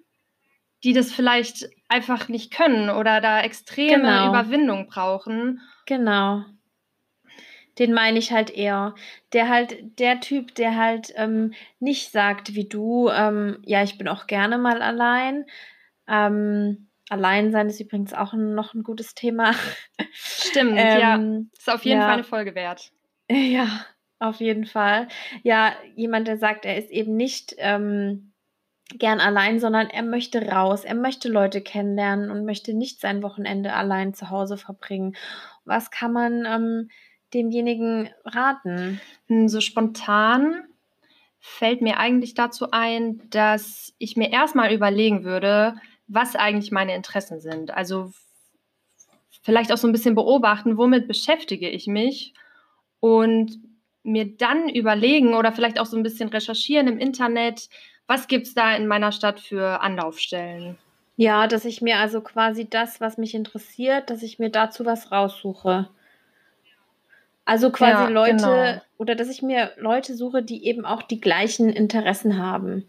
die 0.86 0.94
das 0.94 1.12
vielleicht 1.12 1.68
einfach 1.90 2.30
nicht 2.30 2.54
können 2.54 2.92
oder 2.92 3.20
da 3.20 3.42
extreme 3.42 4.04
Genau. 4.04 4.30
Überwindung 4.30 4.88
brauchen. 4.88 5.60
Genau. 5.88 6.44
Den 7.80 7.92
meine 7.92 8.20
ich 8.20 8.32
halt 8.32 8.52
eher. 8.52 8.94
Der 9.34 9.50
halt, 9.50 10.00
der 10.00 10.22
Typ, 10.22 10.54
der 10.56 10.78
halt 10.78 11.12
ähm, 11.16 11.54
nicht 11.80 12.12
sagt 12.12 12.54
wie 12.54 12.70
du, 12.70 13.10
ähm, 13.10 13.58
ja, 13.66 13.84
ich 13.84 13.98
bin 13.98 14.08
auch 14.08 14.28
gerne 14.28 14.60
mal 14.60 14.84
allein. 14.84 15.46
Ähm, 16.08 16.88
allein 17.10 17.52
sein 17.52 17.68
ist 17.68 17.82
übrigens 17.82 18.14
auch 18.14 18.34
ein, 18.34 18.54
noch 18.54 18.76
ein 18.76 18.84
gutes 18.84 19.16
Thema. 19.16 19.54
Stimmt, 20.14 20.76
ja. 20.78 21.16
Ähm, 21.16 21.50
Ist 21.58 21.70
auf 21.70 21.84
jeden 21.84 22.00
ja. 22.00 22.06
Fall 22.06 22.14
eine 22.14 22.24
Folge 22.24 22.56
wert. 22.56 22.92
Ja, 23.28 23.68
auf 24.20 24.40
jeden 24.40 24.68
Fall. 24.68 25.08
Ja, 25.42 25.74
jemand, 25.96 26.28
der 26.28 26.38
sagt, 26.38 26.64
er 26.64 26.78
ist 26.78 26.92
eben 26.92 27.16
nicht 27.16 27.56
ähm, 27.58 28.35
gern 28.94 29.20
allein, 29.20 29.60
sondern 29.60 29.90
er 29.90 30.04
möchte 30.04 30.48
raus, 30.48 30.86
er 30.86 30.96
möchte 30.96 31.30
Leute 31.30 31.62
kennenlernen 31.62 32.30
und 32.30 32.46
möchte 32.46 32.74
nicht 32.74 33.02
sein 33.02 33.24
Wochenende 33.24 33.74
allein 33.74 34.14
zu 34.14 34.30
Hause 34.30 34.58
verbringen. 34.58 35.16
Was 35.66 35.90
kann 35.90 36.14
man 36.14 36.46
ähm, 36.46 36.90
demjenigen 37.34 38.10
raten? 38.24 39.02
Hm, 39.28 39.48
So 39.48 39.60
spontan 39.60 40.64
fällt 41.40 41.82
mir 41.82 41.98
eigentlich 42.00 42.34
dazu 42.34 42.72
ein, 42.72 43.22
dass 43.30 43.94
ich 44.00 44.18
mir 44.18 44.32
erstmal 44.32 44.74
überlegen 44.74 45.24
würde, 45.24 45.76
was 46.08 46.36
eigentlich 46.36 46.72
meine 46.72 46.96
Interessen 46.96 47.40
sind. 47.40 47.72
Also 47.72 48.12
vielleicht 49.42 49.72
auch 49.72 49.78
so 49.78 49.88
ein 49.88 49.92
bisschen 49.92 50.16
beobachten, 50.16 50.78
womit 50.78 51.08
beschäftige 51.08 51.70
ich 51.70 51.86
mich 51.86 52.34
und 53.00 53.60
mir 54.02 54.36
dann 54.38 54.70
überlegen 54.70 55.36
oder 55.36 55.52
vielleicht 55.52 55.80
auch 55.80 55.86
so 55.86 55.98
ein 55.98 56.04
bisschen 56.04 56.30
recherchieren 56.30 56.88
im 56.88 56.98
Internet, 56.98 57.70
was 58.08 58.28
gibt 58.28 58.48
es 58.48 58.54
da 58.54 58.76
in 58.76 58.88
meiner 58.88 59.12
Stadt 59.12 59.40
für 59.40 59.82
Anlaufstellen. 59.82 60.78
Ja, 61.18 61.48
dass 61.48 61.66
ich 61.66 61.82
mir 61.82 61.98
also 62.00 62.22
quasi 62.22 62.70
das, 62.70 63.00
was 63.00 63.18
mich 63.18 63.34
interessiert, 63.36 64.10
dass 64.10 64.22
ich 64.22 64.38
mir 64.38 64.50
dazu 64.50 64.86
was 64.86 65.12
raussuche. 65.12 65.90
Also 67.46 67.72
quasi 67.72 68.04
Ja, 68.04 68.10
Leute 68.10 68.36
genau. 68.38 68.82
oder 68.98 69.16
dass 69.16 69.30
ich 69.30 69.42
mir 69.42 69.72
Leute 69.78 70.16
suche, 70.16 70.42
die 70.44 70.66
eben 70.66 70.86
auch 70.86 71.04
die 71.04 71.22
gleichen 71.22 71.70
Interessen 71.70 72.38
haben. 72.38 72.86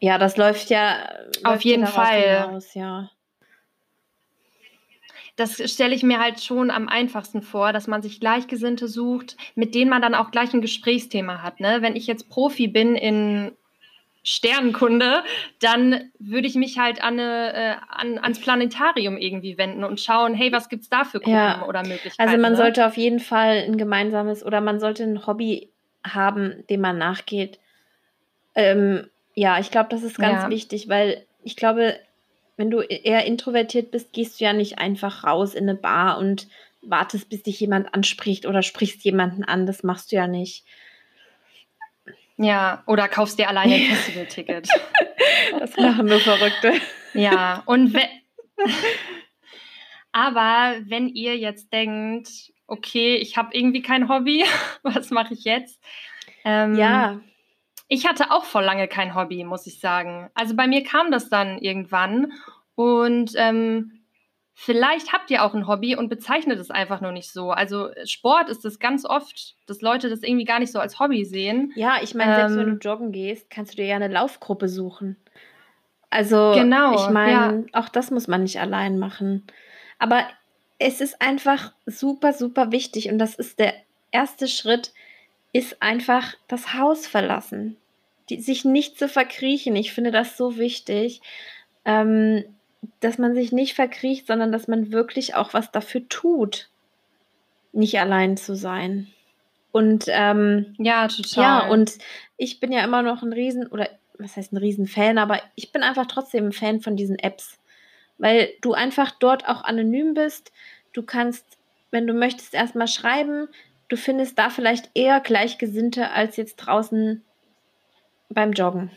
Ja, 0.00 0.18
das 0.18 0.36
läuft 0.36 0.68
ja 0.70 1.08
Auf 1.44 1.52
läuft 1.52 1.64
jeden 1.64 1.86
Fall. 1.86 2.44
hinaus, 2.44 2.74
ja. 2.74 3.10
Das 5.36 5.60
stelle 5.72 5.94
ich 5.94 6.02
mir 6.04 6.20
halt 6.20 6.40
schon 6.40 6.70
am 6.70 6.88
einfachsten 6.88 7.42
vor, 7.42 7.72
dass 7.72 7.88
man 7.88 8.02
sich 8.02 8.20
Gleichgesinnte 8.20 8.86
sucht, 8.86 9.36
mit 9.56 9.74
denen 9.74 9.90
man 9.90 10.00
dann 10.00 10.14
auch 10.14 10.30
gleich 10.30 10.52
ein 10.54 10.60
Gesprächsthema 10.60 11.42
hat. 11.42 11.58
Ne? 11.60 11.78
Wenn 11.80 11.96
ich 11.96 12.06
jetzt 12.06 12.28
Profi 12.28 12.68
bin 12.68 12.94
in 12.94 13.52
Sternenkunde, 14.22 15.22
dann 15.60 16.10
würde 16.18 16.46
ich 16.46 16.54
mich 16.54 16.78
halt 16.78 17.02
an 17.02 17.20
eine, 17.20 17.52
äh, 17.52 17.74
an, 17.88 18.18
ans 18.18 18.40
Planetarium 18.40 19.18
irgendwie 19.18 19.58
wenden 19.58 19.84
und 19.84 20.00
schauen, 20.00 20.34
hey, 20.34 20.50
was 20.50 20.68
gibt's 20.68 20.88
da 20.88 21.04
für 21.04 21.18
Gruppen 21.18 21.32
Ja. 21.32 21.66
oder 21.66 21.82
Möglichkeiten? 21.82 22.28
Also 22.30 22.40
man 22.40 22.52
ne? 22.52 22.56
sollte 22.56 22.86
auf 22.86 22.96
jeden 22.96 23.20
Fall 23.20 23.64
ein 23.66 23.76
gemeinsames 23.76 24.44
oder 24.44 24.60
man 24.62 24.80
sollte 24.80 25.02
ein 25.02 25.26
Hobby 25.26 25.70
haben, 26.06 26.64
dem 26.70 26.80
man 26.80 26.96
nachgeht. 26.96 27.58
Ähm, 28.54 29.08
ja, 29.34 29.58
ich 29.58 29.70
glaube, 29.70 29.88
das 29.90 30.02
ist 30.02 30.18
ganz 30.18 30.44
Ja. 30.44 30.50
wichtig, 30.50 30.88
weil 30.88 31.26
ich 31.42 31.56
glaube, 31.56 31.96
wenn 32.56 32.70
du 32.70 32.80
eher 32.80 33.24
introvertiert 33.24 33.90
bist, 33.90 34.12
gehst 34.12 34.40
du 34.40 34.44
ja 34.44 34.52
nicht 34.52 34.78
einfach 34.78 35.24
raus 35.24 35.54
in 35.54 35.68
eine 35.68 35.78
Bar 35.78 36.18
und 36.18 36.48
wartest, 36.82 37.28
bis 37.28 37.42
dich 37.42 37.58
jemand 37.60 37.94
anspricht 37.94 38.46
oder 38.46 38.62
sprichst 38.62 39.04
jemanden 39.04 39.44
an. 39.44 39.66
Das 39.66 39.82
machst 39.82 40.12
du 40.12 40.16
ja 40.16 40.26
nicht. 40.26 40.64
Ja, 42.36 42.82
oder 42.86 43.08
kaufst 43.08 43.38
dir 43.38 43.48
alleine 43.48 43.74
ein 43.74 43.80
Festivalticket. 43.90 44.68
das 45.58 45.76
machen 45.76 46.06
nur 46.06 46.20
Verrückte. 46.20 46.74
Ja, 47.12 47.62
und 47.66 47.94
wenn. 47.94 48.08
Aber 50.12 50.76
wenn 50.86 51.08
ihr 51.08 51.36
jetzt 51.36 51.72
denkt, 51.72 52.52
okay, 52.66 53.16
ich 53.16 53.36
habe 53.36 53.50
irgendwie 53.52 53.82
kein 53.82 54.08
Hobby, 54.08 54.44
was 54.82 55.10
mache 55.10 55.34
ich 55.34 55.44
jetzt? 55.44 55.80
Ähm, 56.44 56.76
ja. 56.76 57.20
Ich 57.88 58.06
hatte 58.06 58.30
auch 58.30 58.44
vor 58.44 58.62
lange 58.62 58.88
kein 58.88 59.14
Hobby, 59.14 59.44
muss 59.44 59.66
ich 59.66 59.80
sagen. 59.80 60.30
Also 60.34 60.56
bei 60.56 60.66
mir 60.66 60.82
kam 60.82 61.10
das 61.10 61.28
dann 61.28 61.58
irgendwann 61.58 62.32
und 62.74 63.32
ähm, 63.36 64.00
vielleicht 64.54 65.12
habt 65.12 65.30
ihr 65.30 65.44
auch 65.44 65.54
ein 65.54 65.66
Hobby 65.66 65.96
und 65.96 66.08
bezeichnet 66.08 66.58
es 66.58 66.70
einfach 66.70 67.00
nur 67.00 67.12
nicht 67.12 67.30
so. 67.30 67.50
Also 67.50 67.90
Sport 68.04 68.48
ist 68.48 68.64
es 68.64 68.78
ganz 68.78 69.04
oft, 69.04 69.56
dass 69.66 69.82
Leute 69.82 70.08
das 70.08 70.22
irgendwie 70.22 70.44
gar 70.44 70.60
nicht 70.60 70.72
so 70.72 70.78
als 70.78 70.98
Hobby 70.98 71.24
sehen. 71.24 71.72
Ja, 71.76 71.96
ich 72.02 72.14
meine, 72.14 72.34
selbst 72.36 72.56
wenn 72.56 72.66
du 72.66 72.72
ähm, 72.72 72.78
joggen 72.80 73.12
gehst, 73.12 73.50
kannst 73.50 73.72
du 73.72 73.76
dir 73.76 73.86
ja 73.86 73.96
eine 73.96 74.08
Laufgruppe 74.08 74.68
suchen. 74.68 75.16
Also 76.10 76.52
genau, 76.54 76.94
ich 76.94 77.10
meine, 77.10 77.66
ja. 77.72 77.80
auch 77.80 77.88
das 77.88 78.12
muss 78.12 78.28
man 78.28 78.44
nicht 78.44 78.60
allein 78.60 78.98
machen. 78.98 79.44
Aber 79.98 80.24
es 80.78 81.00
ist 81.00 81.20
einfach 81.20 81.72
super, 81.86 82.32
super 82.32 82.70
wichtig 82.72 83.10
und 83.10 83.18
das 83.18 83.34
ist 83.34 83.58
der 83.58 83.74
erste 84.12 84.46
Schritt, 84.46 84.92
ist 85.54 85.80
einfach 85.80 86.34
das 86.48 86.74
Haus 86.74 87.06
verlassen. 87.06 87.76
Die, 88.28 88.40
sich 88.40 88.64
nicht 88.64 88.98
zu 88.98 89.08
verkriechen. 89.08 89.76
Ich 89.76 89.92
finde 89.92 90.10
das 90.10 90.36
so 90.36 90.58
wichtig, 90.58 91.22
ähm, 91.84 92.44
dass 93.00 93.18
man 93.18 93.34
sich 93.34 93.52
nicht 93.52 93.74
verkriecht, 93.74 94.26
sondern 94.26 94.50
dass 94.50 94.68
man 94.68 94.92
wirklich 94.92 95.36
auch 95.36 95.54
was 95.54 95.70
dafür 95.70 96.06
tut, 96.08 96.68
nicht 97.72 97.98
allein 97.98 98.36
zu 98.36 98.56
sein. 98.56 99.06
Und 99.70 100.06
ähm, 100.08 100.74
ja, 100.78 101.06
total. 101.08 101.42
Ja, 101.42 101.68
und 101.68 101.98
ich 102.36 102.60
bin 102.60 102.72
ja 102.72 102.82
immer 102.82 103.02
noch 103.02 103.22
ein 103.22 103.32
Riesen, 103.32 103.66
oder 103.68 103.88
was 104.18 104.36
heißt 104.36 104.52
ein 104.52 104.58
Riesenfan, 104.58 105.18
aber 105.18 105.40
ich 105.54 105.70
bin 105.70 105.82
einfach 105.82 106.06
trotzdem 106.06 106.46
ein 106.46 106.52
Fan 106.52 106.80
von 106.80 106.96
diesen 106.96 107.18
Apps, 107.18 107.58
weil 108.18 108.50
du 108.60 108.72
einfach 108.72 109.12
dort 109.12 109.48
auch 109.48 109.62
anonym 109.62 110.14
bist. 110.14 110.52
Du 110.92 111.02
kannst, 111.02 111.46
wenn 111.90 112.06
du 112.06 112.12
möchtest, 112.12 112.54
erstmal 112.54 112.88
schreiben, 112.88 113.48
du 113.88 113.96
findest 113.96 114.38
da 114.38 114.50
vielleicht 114.50 114.90
eher 114.94 115.20
Gleichgesinnte 115.20 116.10
als 116.10 116.36
jetzt 116.36 116.56
draußen 116.56 117.22
beim 118.28 118.52
Joggen. 118.52 118.90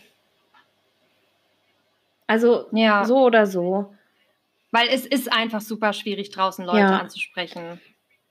Also 2.27 2.67
ja. 2.71 3.05
so 3.05 3.19
oder 3.19 3.45
so. 3.45 3.93
Weil 4.71 4.89
es 4.89 5.05
ist 5.05 5.31
einfach 5.31 5.61
super 5.61 5.93
schwierig, 5.93 6.29
draußen 6.29 6.65
Leute 6.65 6.79
ja. 6.79 6.99
anzusprechen. 6.99 7.79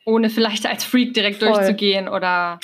Ohne 0.04 0.30
vielleicht 0.30 0.66
als 0.66 0.84
Freak 0.84 1.14
direkt 1.14 1.38
Voll. 1.38 1.52
durchzugehen 1.52 2.08
oder. 2.08 2.60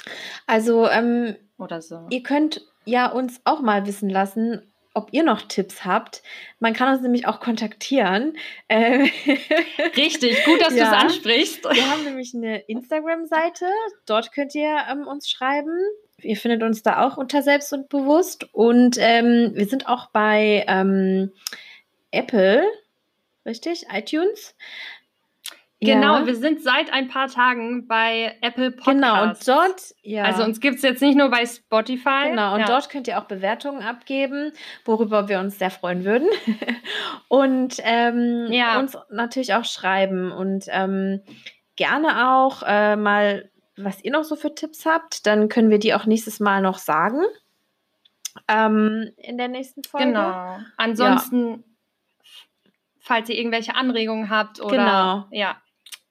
Also, 0.46 0.88
ähm, 0.88 1.36
oder 1.58 1.80
so. 1.80 2.06
Ihr 2.10 2.22
könnt 2.22 2.60
ja 2.84 3.10
uns 3.10 3.40
auch 3.44 3.60
mal 3.60 3.86
wissen 3.86 4.10
lassen, 4.10 4.71
ob 4.94 5.08
ihr 5.12 5.22
noch 5.22 5.42
Tipps 5.42 5.84
habt. 5.84 6.22
Man 6.60 6.74
kann 6.74 6.92
uns 6.92 7.02
nämlich 7.02 7.26
auch 7.26 7.40
kontaktieren. 7.40 8.36
Äh, 8.68 9.08
Richtig, 9.96 10.44
gut, 10.44 10.60
dass 10.60 10.74
ja. 10.74 10.90
du 10.90 10.96
es 10.96 11.02
ansprichst. 11.02 11.64
Wir 11.64 11.90
haben 11.90 12.04
nämlich 12.04 12.34
eine 12.34 12.58
Instagram-Seite. 12.60 13.66
Dort 14.06 14.32
könnt 14.32 14.54
ihr 14.54 14.76
ähm, 14.90 15.06
uns 15.06 15.30
schreiben. 15.30 15.76
Ihr 16.18 16.36
findet 16.36 16.62
uns 16.62 16.82
da 16.82 17.06
auch 17.06 17.16
unter 17.16 17.42
Selbst 17.42 17.72
und 17.72 17.88
Bewusst. 17.88 18.46
Und 18.52 18.96
ähm, 18.98 19.52
wir 19.54 19.66
sind 19.66 19.88
auch 19.88 20.10
bei 20.10 20.64
ähm, 20.68 21.32
Apple, 22.10 22.64
richtig? 23.44 23.86
iTunes. 23.92 24.54
Genau, 25.84 26.18
ja. 26.18 26.26
wir 26.26 26.36
sind 26.36 26.62
seit 26.62 26.92
ein 26.92 27.08
paar 27.08 27.26
Tagen 27.26 27.88
bei 27.88 28.36
Apple 28.40 28.70
Podcasts. 28.70 28.86
Genau, 28.86 29.22
und 29.24 29.48
dort, 29.48 29.94
ja. 30.02 30.22
Also 30.22 30.44
uns 30.44 30.60
gibt 30.60 30.76
es 30.76 30.82
jetzt 30.82 31.02
nicht 31.02 31.18
nur 31.18 31.28
bei 31.28 31.44
Spotify. 31.44 32.28
Genau, 32.30 32.54
und 32.54 32.60
ja. 32.60 32.66
dort 32.66 32.88
könnt 32.88 33.08
ihr 33.08 33.18
auch 33.18 33.24
Bewertungen 33.24 33.82
abgeben, 33.82 34.52
worüber 34.84 35.28
wir 35.28 35.40
uns 35.40 35.58
sehr 35.58 35.70
freuen 35.70 36.04
würden. 36.04 36.28
und 37.28 37.78
ähm, 37.82 38.46
ja. 38.50 38.78
uns 38.78 38.96
natürlich 39.10 39.54
auch 39.54 39.64
schreiben 39.64 40.30
und 40.30 40.66
ähm, 40.68 41.20
gerne 41.74 42.30
auch 42.30 42.62
äh, 42.64 42.94
mal, 42.94 43.50
was 43.76 44.04
ihr 44.04 44.12
noch 44.12 44.22
so 44.22 44.36
für 44.36 44.54
Tipps 44.54 44.86
habt. 44.86 45.26
Dann 45.26 45.48
können 45.48 45.70
wir 45.70 45.80
die 45.80 45.94
auch 45.94 46.06
nächstes 46.06 46.38
Mal 46.38 46.62
noch 46.62 46.78
sagen. 46.78 47.22
Ähm, 48.46 49.10
in 49.16 49.36
der 49.36 49.48
nächsten 49.48 49.82
Folge. 49.82 50.06
Genau. 50.06 50.58
Ansonsten 50.76 51.64
falls 53.02 53.28
ihr 53.28 53.36
irgendwelche 53.36 53.74
Anregungen 53.74 54.30
habt 54.30 54.60
oder 54.60 54.76
genau. 54.76 55.26
ja, 55.32 55.56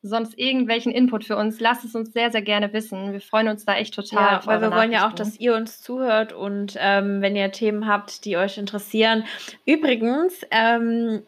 sonst 0.04 0.38
irgendwelchen 0.38 0.92
Input 0.92 1.26
für 1.26 1.38
uns, 1.38 1.60
lasst 1.60 1.86
es 1.86 1.94
uns 1.94 2.12
sehr, 2.12 2.32
sehr 2.32 2.42
gerne 2.42 2.74
wissen. 2.74 3.14
Wir 3.14 3.22
freuen 3.22 3.48
uns 3.48 3.66
da 3.66 3.76
echt 3.76 3.94
total. 3.94 4.34
Ja, 4.34 4.46
weil 4.46 4.62
wir 4.62 4.72
wollen 4.72 4.92
ja 4.92 5.08
auch, 5.08 5.14
dass 5.14 5.40
ihr 5.40 5.56
uns 5.56 5.82
zuhört 5.82 6.34
und 6.34 6.76
ähm, 6.80 7.22
wenn 7.22 7.36
ihr 7.36 7.52
Themen 7.52 7.88
habt, 7.88 8.26
die 8.26 8.38
euch 8.38 8.58
interessieren. 8.58 9.26
Übrigens, 9.66 10.42
ähm, 10.50 11.22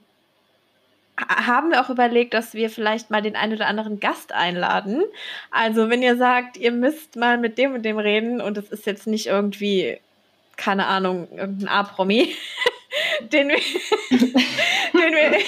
haben 1.18 1.70
wir 1.70 1.82
auch 1.82 1.90
überlegt, 1.90 2.34
dass 2.34 2.56
wir 2.56 2.72
vielleicht 2.72 3.12
mal 3.12 3.22
den 3.22 3.36
einen 3.36 3.54
oder 3.54 3.68
anderen 3.68 4.00
Gast 4.00 4.34
einladen. 4.34 5.04
Also, 5.52 5.90
wenn 5.90 6.02
ihr 6.02 6.18
sagt, 6.18 6.58
ihr 6.58 6.72
müsst 6.72 7.16
mal 7.16 7.38
mit 7.38 7.60
dem 7.60 7.74
und 7.76 7.84
dem 7.84 8.00
reden 8.00 8.42
und 8.42 8.58
es 8.58 8.70
ist 8.70 8.88
jetzt 8.88 9.06
nicht 9.06 9.28
irgendwie, 9.28 10.00
keine 10.58 10.88
Ahnung, 10.88 11.28
irgendein 11.32 11.68
A-Promi, 11.68 12.36
den 13.32 13.50
wir, 13.50 13.58
den 14.10 15.14
wir 15.14 15.40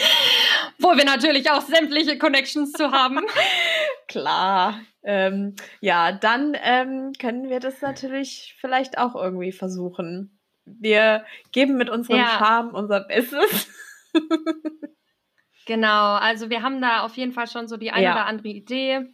wo 0.85 0.95
wir 0.95 1.05
natürlich 1.05 1.49
auch 1.49 1.61
sämtliche 1.61 2.17
Connections 2.19 2.71
zu 2.71 2.91
haben. 2.91 3.21
Klar. 4.07 4.79
Ähm, 5.03 5.55
ja, 5.81 6.11
dann 6.11 6.55
ähm, 6.61 7.13
können 7.19 7.49
wir 7.49 7.59
das 7.59 7.81
natürlich 7.81 8.55
vielleicht 8.59 8.97
auch 8.99 9.15
irgendwie 9.15 9.51
versuchen. 9.51 10.39
Wir 10.65 11.25
geben 11.51 11.77
mit 11.77 11.89
unserem 11.89 12.19
ja. 12.19 12.37
Charme 12.37 12.73
unser 12.73 13.01
Bestes. 13.01 13.67
genau, 15.65 16.13
also 16.13 16.49
wir 16.49 16.61
haben 16.61 16.81
da 16.81 17.01
auf 17.01 17.17
jeden 17.17 17.33
Fall 17.33 17.47
schon 17.47 17.67
so 17.67 17.77
die 17.77 17.91
eine 17.91 18.05
ja. 18.05 18.13
oder 18.13 18.25
andere 18.27 18.49
Idee, 18.49 19.07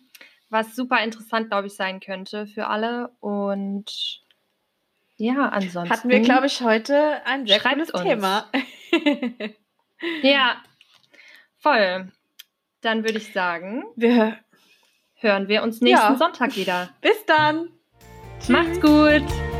was 0.49 0.75
super 0.75 1.01
interessant, 1.03 1.49
glaube 1.49 1.67
ich, 1.67 1.73
sein 1.73 2.01
könnte 2.01 2.47
für 2.47 2.67
alle. 2.67 3.11
Und 3.21 4.21
ja, 5.15 5.49
ansonsten. 5.49 5.89
Hatten 5.89 6.09
wir, 6.09 6.19
glaube 6.19 6.47
ich, 6.47 6.61
heute 6.61 7.25
ein 7.25 7.47
sehr 7.47 7.59
cooles 7.59 7.91
uns. 7.91 8.03
Thema. 8.03 8.49
ja, 10.21 10.55
voll. 11.61 12.11
Dann 12.81 13.03
würde 13.03 13.17
ich 13.19 13.31
sagen, 13.31 13.83
wir 13.95 14.37
hören 15.15 15.47
wir 15.47 15.63
uns 15.63 15.81
nächsten 15.81 16.13
ja. 16.13 16.17
Sonntag 16.17 16.55
wieder. 16.55 16.89
Bis 17.01 17.25
dann. 17.25 17.69
Tschüss. 18.39 18.49
Macht's 18.49 18.81
gut. 18.81 19.50